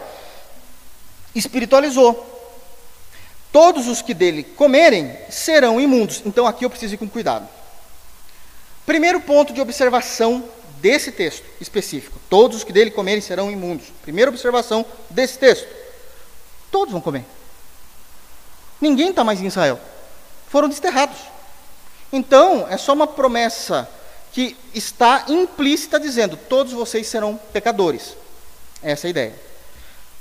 [1.34, 2.28] espiritualizou.
[3.52, 6.22] Todos os que dele comerem serão imundos.
[6.24, 7.46] Então aqui eu preciso ir com cuidado.
[8.84, 10.44] Primeiro ponto de observação
[10.82, 13.86] desse texto específico: todos os que dele comerem serão imundos.
[14.02, 15.66] Primeira observação desse texto:
[16.70, 17.24] todos vão comer.
[18.80, 19.80] Ninguém está mais em Israel.
[20.48, 21.16] Foram desterrados.
[22.12, 23.88] Então, é só uma promessa
[24.32, 28.16] que está implícita dizendo: todos vocês serão pecadores.
[28.82, 29.34] Essa é a ideia.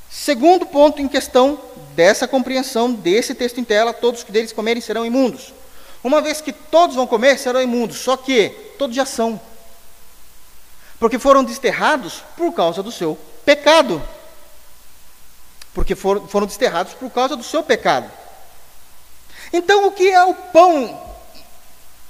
[0.10, 1.60] Segundo ponto em questão
[1.96, 5.54] dessa compreensão desse texto em tela: todos que deles comerem serão imundos.
[6.04, 7.98] Uma vez que todos vão comer, serão imundos.
[7.98, 9.40] Só que todos já são.
[11.02, 14.02] Porque foram desterrados por causa do seu pecado.
[15.74, 18.10] Porque foram, foram desterrados por causa do seu pecado.
[19.52, 21.12] Então, o que é o pão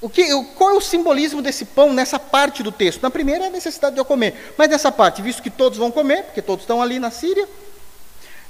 [0.02, 0.24] o que,
[0.56, 3.00] qual é o simbolismo desse pão nessa parte do texto?
[3.00, 5.92] Na primeira é a necessidade de eu comer, mas nessa parte, visto que todos vão
[5.92, 7.48] comer, porque todos estão ali na Síria,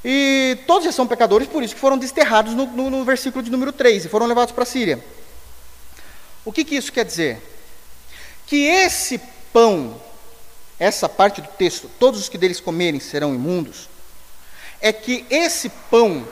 [0.03, 3.51] e todos já são pecadores, por isso que foram desterrados no, no, no versículo de
[3.51, 5.05] número 3 e foram levados para a Síria.
[6.43, 7.39] O que, que isso quer dizer?
[8.47, 9.21] Que esse
[9.53, 10.01] pão,
[10.83, 13.89] essa parte do texto, todos os que deles comerem serão imundos,
[14.81, 16.27] é que esse pão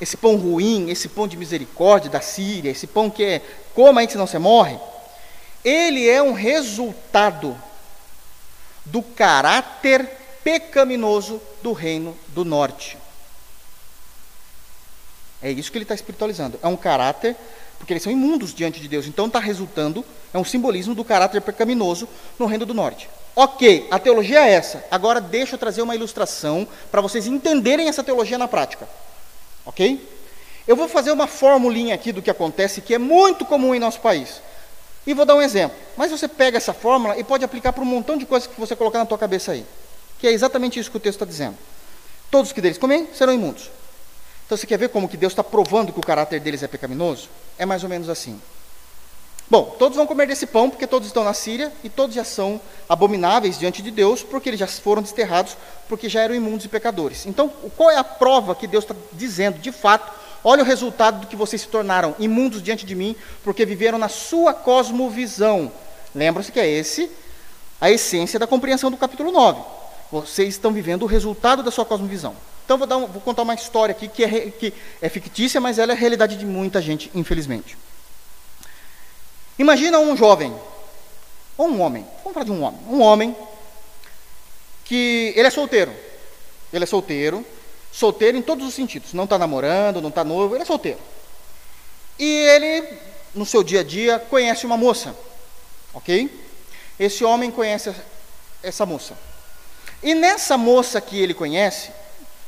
[0.00, 3.42] esse pão ruim, esse pão de misericórdia da Síria, esse pão que é
[3.74, 4.78] coma antes não se morre,
[5.62, 7.54] ele é um resultado
[8.82, 10.08] do caráter
[10.42, 12.96] pecaminoso do reino do norte.
[15.42, 16.58] É isso que ele está espiritualizando.
[16.62, 17.36] É um caráter,
[17.78, 19.06] porque eles são imundos diante de Deus.
[19.06, 23.10] Então está resultando, é um simbolismo do caráter pecaminoso no Reino do Norte.
[23.34, 24.84] Ok, a teologia é essa.
[24.90, 28.88] Agora deixa eu trazer uma ilustração para vocês entenderem essa teologia na prática.
[29.64, 30.06] Ok?
[30.66, 34.00] Eu vou fazer uma formulinha aqui do que acontece que é muito comum em nosso
[34.00, 34.40] país.
[35.06, 35.76] E vou dar um exemplo.
[35.96, 38.76] Mas você pega essa fórmula e pode aplicar para um montão de coisas que você
[38.76, 39.64] colocar na tua cabeça aí.
[40.18, 41.56] Que é exatamente isso que o texto está dizendo.
[42.30, 43.70] Todos que deles comerem serão imundos.
[44.44, 47.28] Então você quer ver como que Deus está provando que o caráter deles é pecaminoso?
[47.58, 48.40] É mais ou menos assim.
[49.50, 52.60] Bom, todos vão comer desse pão porque todos estão na Síria e todos já são
[52.88, 55.56] abomináveis diante de Deus porque eles já foram desterrados
[55.88, 57.26] porque já eram imundos e pecadores.
[57.26, 61.26] Então, qual é a prova que Deus está dizendo de fato Olha o resultado do
[61.26, 65.70] que vocês se tornaram imundos diante de mim, porque viveram na sua cosmovisão.
[66.14, 67.10] Lembra-se que é esse
[67.78, 69.60] a essência da compreensão do capítulo 9.
[70.10, 72.34] Vocês estão vivendo o resultado da sua cosmovisão.
[72.64, 74.72] Então vou, um, vou contar uma história aqui que é, que
[75.02, 77.76] é fictícia, mas ela é a realidade de muita gente, infelizmente.
[79.60, 80.52] Imagina um jovem,
[81.56, 83.36] ou um homem, vamos falar de um homem, um homem
[84.84, 85.92] que ele é solteiro.
[86.72, 87.44] Ele é solteiro,
[87.92, 89.12] Solteiro em todos os sentidos.
[89.12, 90.98] Não está namorando, não está noivo, ele é solteiro.
[92.18, 92.98] E ele,
[93.34, 95.14] no seu dia a dia, conhece uma moça.
[95.92, 96.30] Ok?
[96.98, 97.92] Esse homem conhece
[98.62, 99.16] essa moça.
[100.02, 101.90] E nessa moça que ele conhece,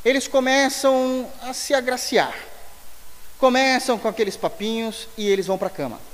[0.05, 2.35] eles começam a se agraciar.
[3.39, 6.12] Começam com aqueles papinhos e eles vão para a cama.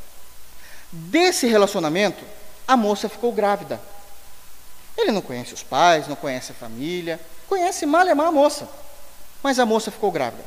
[0.90, 2.24] Desse relacionamento,
[2.66, 3.80] a moça ficou grávida.
[4.96, 8.68] Ele não conhece os pais, não conhece a família, conhece mal e mal a moça.
[9.42, 10.44] Mas a moça ficou grávida.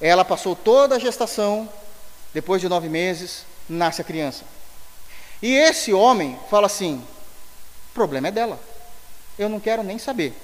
[0.00, 1.68] Ela passou toda a gestação,
[2.32, 4.44] depois de nove meses, nasce a criança.
[5.42, 7.04] E esse homem fala assim:
[7.90, 8.58] o problema é dela.
[9.38, 10.34] Eu não quero nem saber.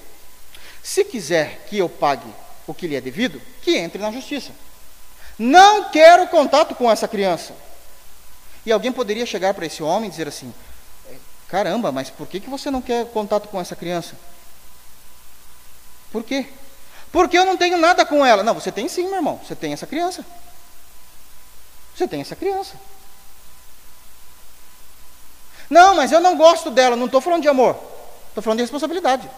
[0.81, 2.31] Se quiser que eu pague
[2.67, 4.51] o que lhe é devido, que entre na justiça.
[5.37, 7.53] Não quero contato com essa criança.
[8.65, 10.53] E alguém poderia chegar para esse homem e dizer assim:
[11.47, 14.15] caramba, mas por que, que você não quer contato com essa criança?
[16.11, 16.47] Por quê?
[17.11, 18.43] Porque eu não tenho nada com ela.
[18.43, 19.39] Não, você tem sim, meu irmão.
[19.45, 20.25] Você tem essa criança.
[21.95, 22.75] Você tem essa criança.
[25.69, 26.95] Não, mas eu não gosto dela.
[26.95, 27.79] Não estou falando de amor.
[28.29, 29.29] Estou falando de responsabilidade.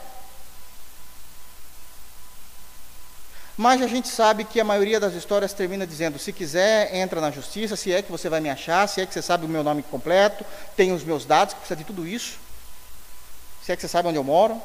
[3.57, 7.31] Mas a gente sabe que a maioria das histórias termina dizendo: se quiser, entra na
[7.31, 9.63] justiça, se é que você vai me achar, se é que você sabe o meu
[9.63, 10.45] nome completo,
[10.75, 12.37] tem os meus dados, que precisa de tudo isso.
[13.63, 14.61] Se é que você sabe onde eu moro.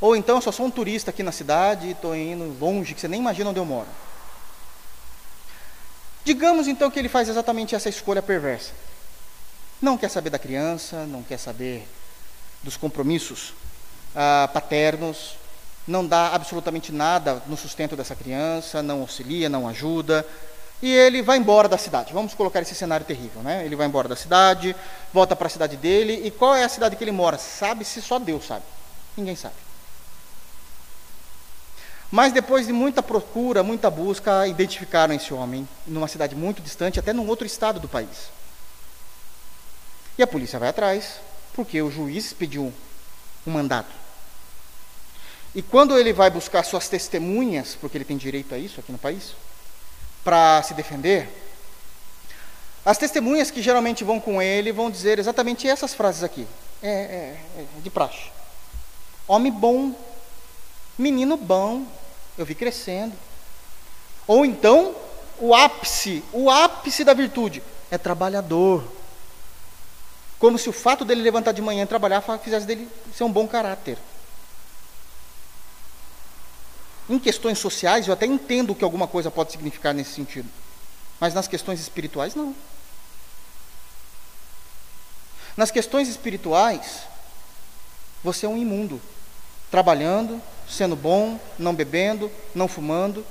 [0.00, 3.00] Ou então eu só sou um turista aqui na cidade e estou indo longe, que
[3.00, 3.88] você nem imagina onde eu moro.
[6.24, 8.72] Digamos então que ele faz exatamente essa escolha perversa.
[9.80, 11.88] Não quer saber da criança, não quer saber
[12.62, 13.54] dos compromissos
[14.14, 15.36] ah, paternos,
[15.86, 20.26] não dá absolutamente nada no sustento dessa criança, não auxilia, não ajuda,
[20.82, 22.12] e ele vai embora da cidade.
[22.12, 23.64] Vamos colocar esse cenário terrível, né?
[23.64, 24.74] Ele vai embora da cidade,
[25.12, 27.38] volta para a cidade dele, e qual é a cidade que ele mora?
[27.38, 28.64] Sabe-se só Deus sabe.
[29.16, 29.54] Ninguém sabe.
[32.10, 37.12] Mas depois de muita procura, muita busca, identificaram esse homem numa cidade muito distante, até
[37.12, 38.30] num outro estado do país.
[40.16, 41.18] E a polícia vai atrás,
[41.54, 42.72] porque o juiz pediu
[43.46, 44.03] um mandato.
[45.54, 48.98] E quando ele vai buscar suas testemunhas, porque ele tem direito a isso aqui no
[48.98, 49.34] país,
[50.24, 51.28] para se defender,
[52.84, 56.46] as testemunhas que geralmente vão com ele vão dizer exatamente essas frases aqui.
[56.82, 58.30] É, é, é de praxe.
[59.26, 59.94] Homem bom,
[60.98, 61.86] menino bom,
[62.36, 63.14] eu vi crescendo.
[64.26, 64.94] Ou então,
[65.38, 68.84] o ápice, o ápice da virtude é trabalhador.
[70.38, 73.46] Como se o fato dele levantar de manhã e trabalhar fizesse dele ser um bom
[73.46, 73.96] caráter.
[77.08, 80.48] Em questões sociais, eu até entendo que alguma coisa pode significar nesse sentido.
[81.20, 82.54] Mas nas questões espirituais, não.
[85.56, 87.02] Nas questões espirituais,
[88.22, 89.00] você é um imundo,
[89.70, 93.24] trabalhando, sendo bom, não bebendo, não fumando,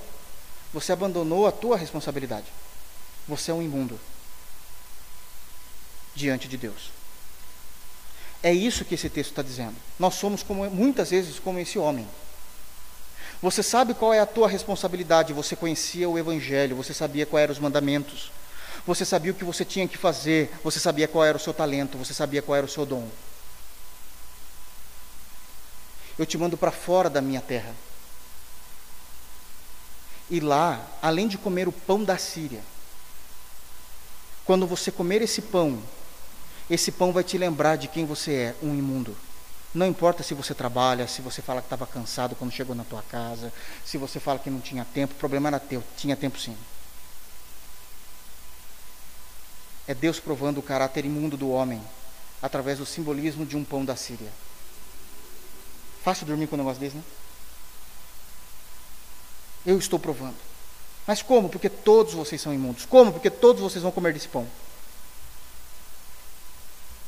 [0.71, 2.45] você abandonou a tua responsabilidade.
[3.27, 3.99] Você é um imundo
[6.15, 6.91] diante de Deus.
[8.41, 9.75] É isso que esse texto está dizendo.
[9.97, 12.07] Nós somos como, muitas vezes como esse homem.
[13.43, 17.53] Você sabe qual é a tua responsabilidade, você conhecia o Evangelho, você sabia quais eram
[17.53, 18.31] os mandamentos,
[18.87, 21.95] você sabia o que você tinha que fazer, você sabia qual era o seu talento,
[21.95, 23.07] você sabia qual era o seu dom
[26.17, 27.73] eu te mando para fora da minha terra.
[30.29, 32.61] E lá, além de comer o pão da Síria,
[34.45, 35.81] quando você comer esse pão,
[36.69, 39.15] esse pão vai te lembrar de quem você é, um imundo.
[39.73, 43.01] Não importa se você trabalha, se você fala que estava cansado quando chegou na tua
[43.03, 43.51] casa,
[43.83, 46.55] se você fala que não tinha tempo, o problema era teu, tinha tempo sim.
[49.87, 51.81] É Deus provando o caráter imundo do homem
[52.41, 54.31] através do simbolismo de um pão da Síria.
[56.03, 57.03] Fácil dormir com um negócio desse, né?
[59.65, 60.35] Eu estou provando.
[61.07, 61.49] Mas como?
[61.49, 62.85] Porque todos vocês são imundos.
[62.85, 63.11] Como?
[63.11, 64.47] Porque todos vocês vão comer desse pão.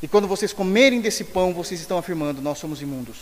[0.05, 3.17] E quando vocês comerem desse pão, vocês estão afirmando: nós somos imundos.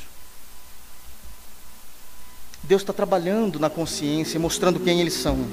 [2.61, 5.47] Deus está trabalhando na consciência, mostrando quem eles são.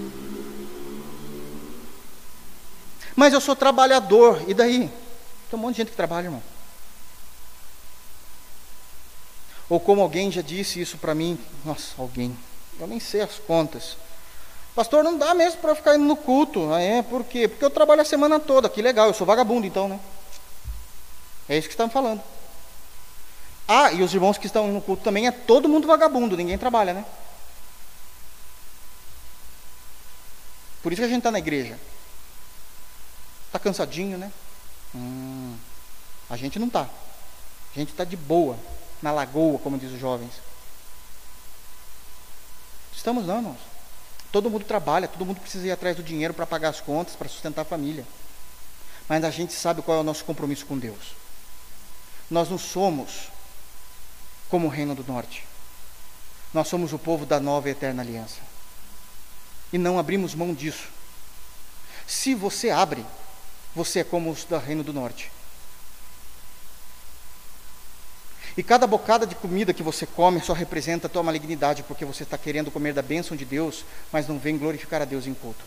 [3.15, 4.91] Mas eu sou trabalhador, e daí?
[5.49, 6.43] Tem um monte de gente que trabalha, irmão.
[9.69, 12.37] Ou como alguém já disse isso para mim, nossa, alguém,
[12.81, 13.97] eu nem sei as contas.
[14.75, 16.73] Pastor, não dá mesmo para ficar indo no culto.
[16.73, 17.47] Ah, é, por quê?
[17.47, 18.69] Porque eu trabalho a semana toda.
[18.69, 20.01] Que legal, eu sou vagabundo então, né?
[21.51, 22.23] É isso que está me falando.
[23.67, 26.95] Ah, e os irmãos que estão no culto também é todo mundo vagabundo, ninguém trabalha,
[26.95, 27.05] né?
[30.81, 31.77] Por isso que a gente está na igreja.
[33.47, 34.31] Está cansadinho, né?
[34.95, 35.57] Hum,
[36.31, 36.83] a gente não está.
[36.83, 38.57] A gente está de boa,
[39.03, 40.33] na lagoa, como diz os jovens.
[42.95, 43.59] Estamos não, irmãos.
[44.31, 47.29] Todo mundo trabalha, todo mundo precisa ir atrás do dinheiro para pagar as contas, para
[47.29, 48.07] sustentar a família.
[49.09, 51.19] Mas a gente sabe qual é o nosso compromisso com Deus.
[52.31, 53.29] Nós não somos
[54.49, 55.45] como o Reino do Norte.
[56.55, 58.41] Nós somos o povo da nova e eterna aliança.
[59.73, 60.89] E não abrimos mão disso.
[62.07, 63.05] Se você abre,
[63.75, 65.31] você é como os do Reino do Norte.
[68.57, 72.25] E cada bocada de comida que você come só representa a tua malignidade, porque você
[72.25, 75.65] está querendo comer da bênção de Deus, mas não vem glorificar a Deus em culto.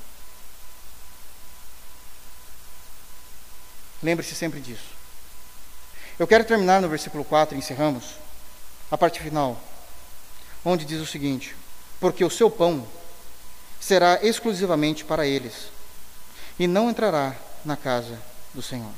[4.01, 5.02] Lembre-se sempre disso.
[6.19, 8.03] Eu quero terminar no versículo 4, encerramos,
[8.91, 9.59] a parte final,
[10.63, 11.55] onde diz o seguinte:
[11.99, 12.87] Porque o seu pão
[13.79, 15.69] será exclusivamente para eles,
[16.59, 17.35] e não entrará
[17.65, 18.19] na casa
[18.53, 18.91] do Senhor.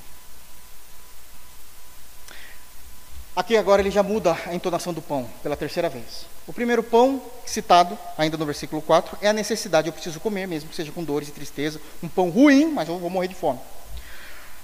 [3.33, 6.25] Aqui agora ele já muda a entonação do pão pela terceira vez.
[6.47, 10.69] O primeiro pão, citado ainda no versículo 4, é a necessidade, eu preciso comer, mesmo
[10.69, 13.59] que seja com dores e tristeza, um pão ruim, mas eu vou morrer de fome.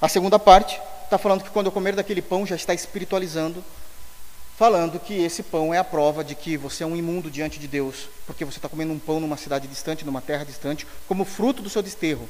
[0.01, 3.63] A segunda parte está falando que quando eu comer daquele pão já está espiritualizando,
[4.57, 7.67] falando que esse pão é a prova de que você é um imundo diante de
[7.67, 11.61] Deus, porque você está comendo um pão numa cidade distante, numa terra distante, como fruto
[11.61, 12.27] do seu desterro.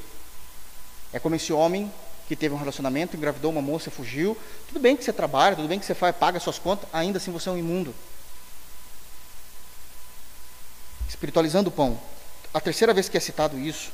[1.13, 1.89] É como esse homem
[2.27, 4.37] que teve um relacionamento, engravidou uma moça, fugiu.
[4.67, 7.31] Tudo bem que você trabalha, tudo bem que você faz, paga suas contas, ainda assim
[7.31, 7.95] você é um imundo.
[11.07, 11.97] Espiritualizando o pão.
[12.53, 13.91] A terceira vez que é citado isso,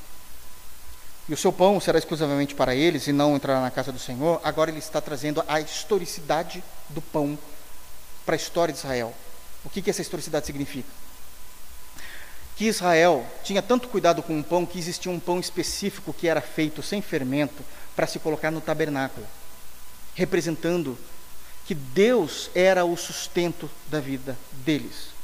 [1.30, 4.40] e o seu pão será exclusivamente para eles e não entrará na casa do Senhor,
[4.44, 7.38] agora ele está trazendo a historicidade do pão
[8.26, 9.14] para a história de Israel.
[9.66, 10.88] O que, que essa historicidade significa?
[12.56, 16.42] Que Israel tinha tanto cuidado com o pão que existia um pão específico que era
[16.42, 17.64] feito sem fermento
[17.96, 19.28] para se colocar no tabernáculo,
[20.16, 20.98] representando
[21.66, 25.17] que Deus era o sustento da vida deles.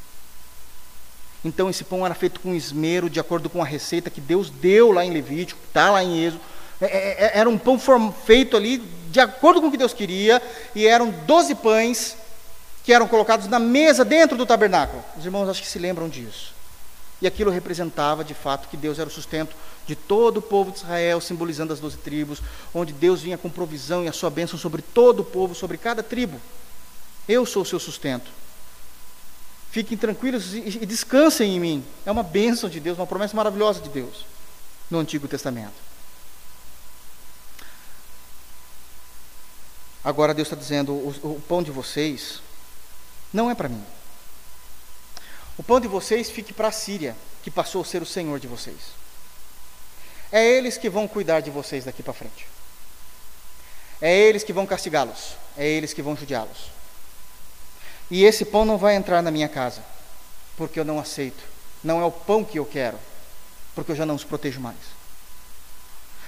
[1.43, 4.91] Então esse pão era feito com esmero, de acordo com a receita que Deus deu
[4.91, 6.41] lá em Levítico, está lá em Êxodo.
[6.79, 7.79] É, é, é, era um pão
[8.25, 8.77] feito ali
[9.09, 10.41] de acordo com o que Deus queria,
[10.73, 12.17] e eram doze pães
[12.83, 15.03] que eram colocados na mesa dentro do tabernáculo.
[15.17, 16.53] Os irmãos acho que se lembram disso.
[17.21, 19.55] E aquilo representava de fato que Deus era o sustento
[19.87, 22.41] de todo o povo de Israel, simbolizando as doze tribos,
[22.73, 26.01] onde Deus vinha com provisão e a sua bênção sobre todo o povo, sobre cada
[26.03, 26.41] tribo.
[27.27, 28.29] Eu sou o seu sustento.
[29.73, 31.85] Fiquem tranquilos e descansem em mim.
[32.05, 34.23] É uma bênção de Deus, uma promessa maravilhosa de Deus
[34.87, 35.73] no Antigo Testamento.
[40.03, 42.39] Agora Deus está dizendo: o, o pão de vocês
[43.33, 43.83] não é para mim.
[45.57, 48.45] O pão de vocês fique para a Síria, que passou a ser o Senhor de
[48.45, 48.77] vocês.
[50.31, 52.45] É eles que vão cuidar de vocês daqui para frente.
[53.99, 55.35] É eles que vão castigá-los.
[55.57, 56.82] É eles que vão judiá-los.
[58.09, 59.81] E esse pão não vai entrar na minha casa,
[60.57, 61.43] porque eu não aceito.
[61.83, 62.99] Não é o pão que eu quero,
[63.75, 64.77] porque eu já não os protejo mais.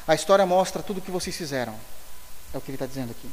[0.07, 1.75] A história mostra tudo o que vocês fizeram.
[2.53, 3.29] É o que ele está dizendo aqui.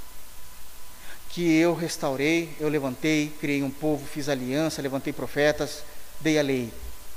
[1.31, 5.83] Que eu restaurei, eu levantei, criei um povo, fiz aliança, levantei profetas,
[6.21, 6.73] dei a lei.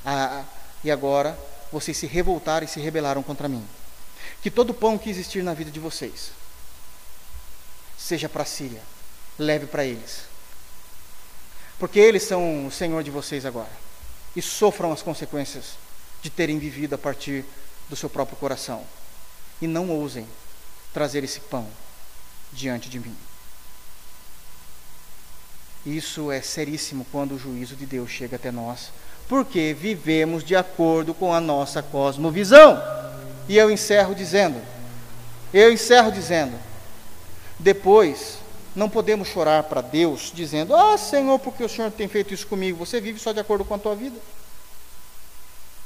[0.05, 0.43] Ah,
[0.83, 1.37] e agora
[1.71, 3.65] vocês se revoltaram e se rebelaram contra mim.
[4.41, 6.31] Que todo pão que existir na vida de vocês
[7.97, 8.81] seja para a Síria,
[9.39, 10.34] leve para eles
[11.79, 13.71] porque eles são o Senhor de vocês agora.
[14.35, 15.77] E sofram as consequências
[16.21, 17.45] de terem vivido a partir
[17.89, 18.83] do seu próprio coração.
[19.61, 20.27] E não ousem
[20.93, 21.67] trazer esse pão
[22.51, 23.15] diante de mim.
[25.85, 28.91] Isso é seríssimo quando o juízo de Deus chega até nós,
[29.27, 32.81] porque vivemos de acordo com a nossa cosmovisão.
[33.47, 34.59] E eu encerro dizendo:
[35.53, 36.57] eu encerro dizendo,
[37.59, 38.39] depois
[38.75, 42.77] não podemos chorar para Deus dizendo: Ah, Senhor, porque o Senhor tem feito isso comigo?
[42.77, 44.19] Você vive só de acordo com a tua vida.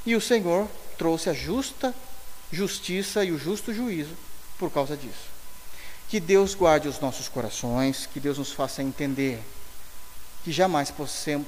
[0.05, 0.67] E o Senhor
[0.97, 1.93] trouxe a justa
[2.51, 4.15] justiça e o justo juízo
[4.57, 5.29] por causa disso.
[6.07, 9.39] Que Deus guarde os nossos corações, que Deus nos faça entender
[10.43, 10.91] que jamais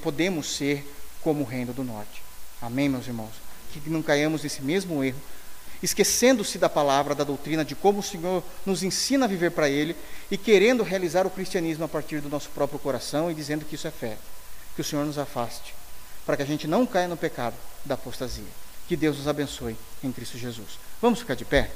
[0.02, 0.88] podemos ser
[1.22, 2.22] como o reino do norte.
[2.62, 3.32] Amém, meus irmãos?
[3.74, 5.20] Que não caiamos nesse mesmo erro
[5.82, 9.96] esquecendo-se da palavra, da doutrina, de como o Senhor nos ensina a viver para Ele
[10.30, 13.88] e querendo realizar o cristianismo a partir do nosso próprio coração e dizendo que isso
[13.88, 14.18] é fé.
[14.76, 15.74] Que o Senhor nos afaste,
[16.26, 18.44] para que a gente não caia no pecado da apostasia.
[18.88, 20.80] Que Deus nos abençoe em Cristo Jesus.
[21.02, 21.70] Vamos ficar de pé?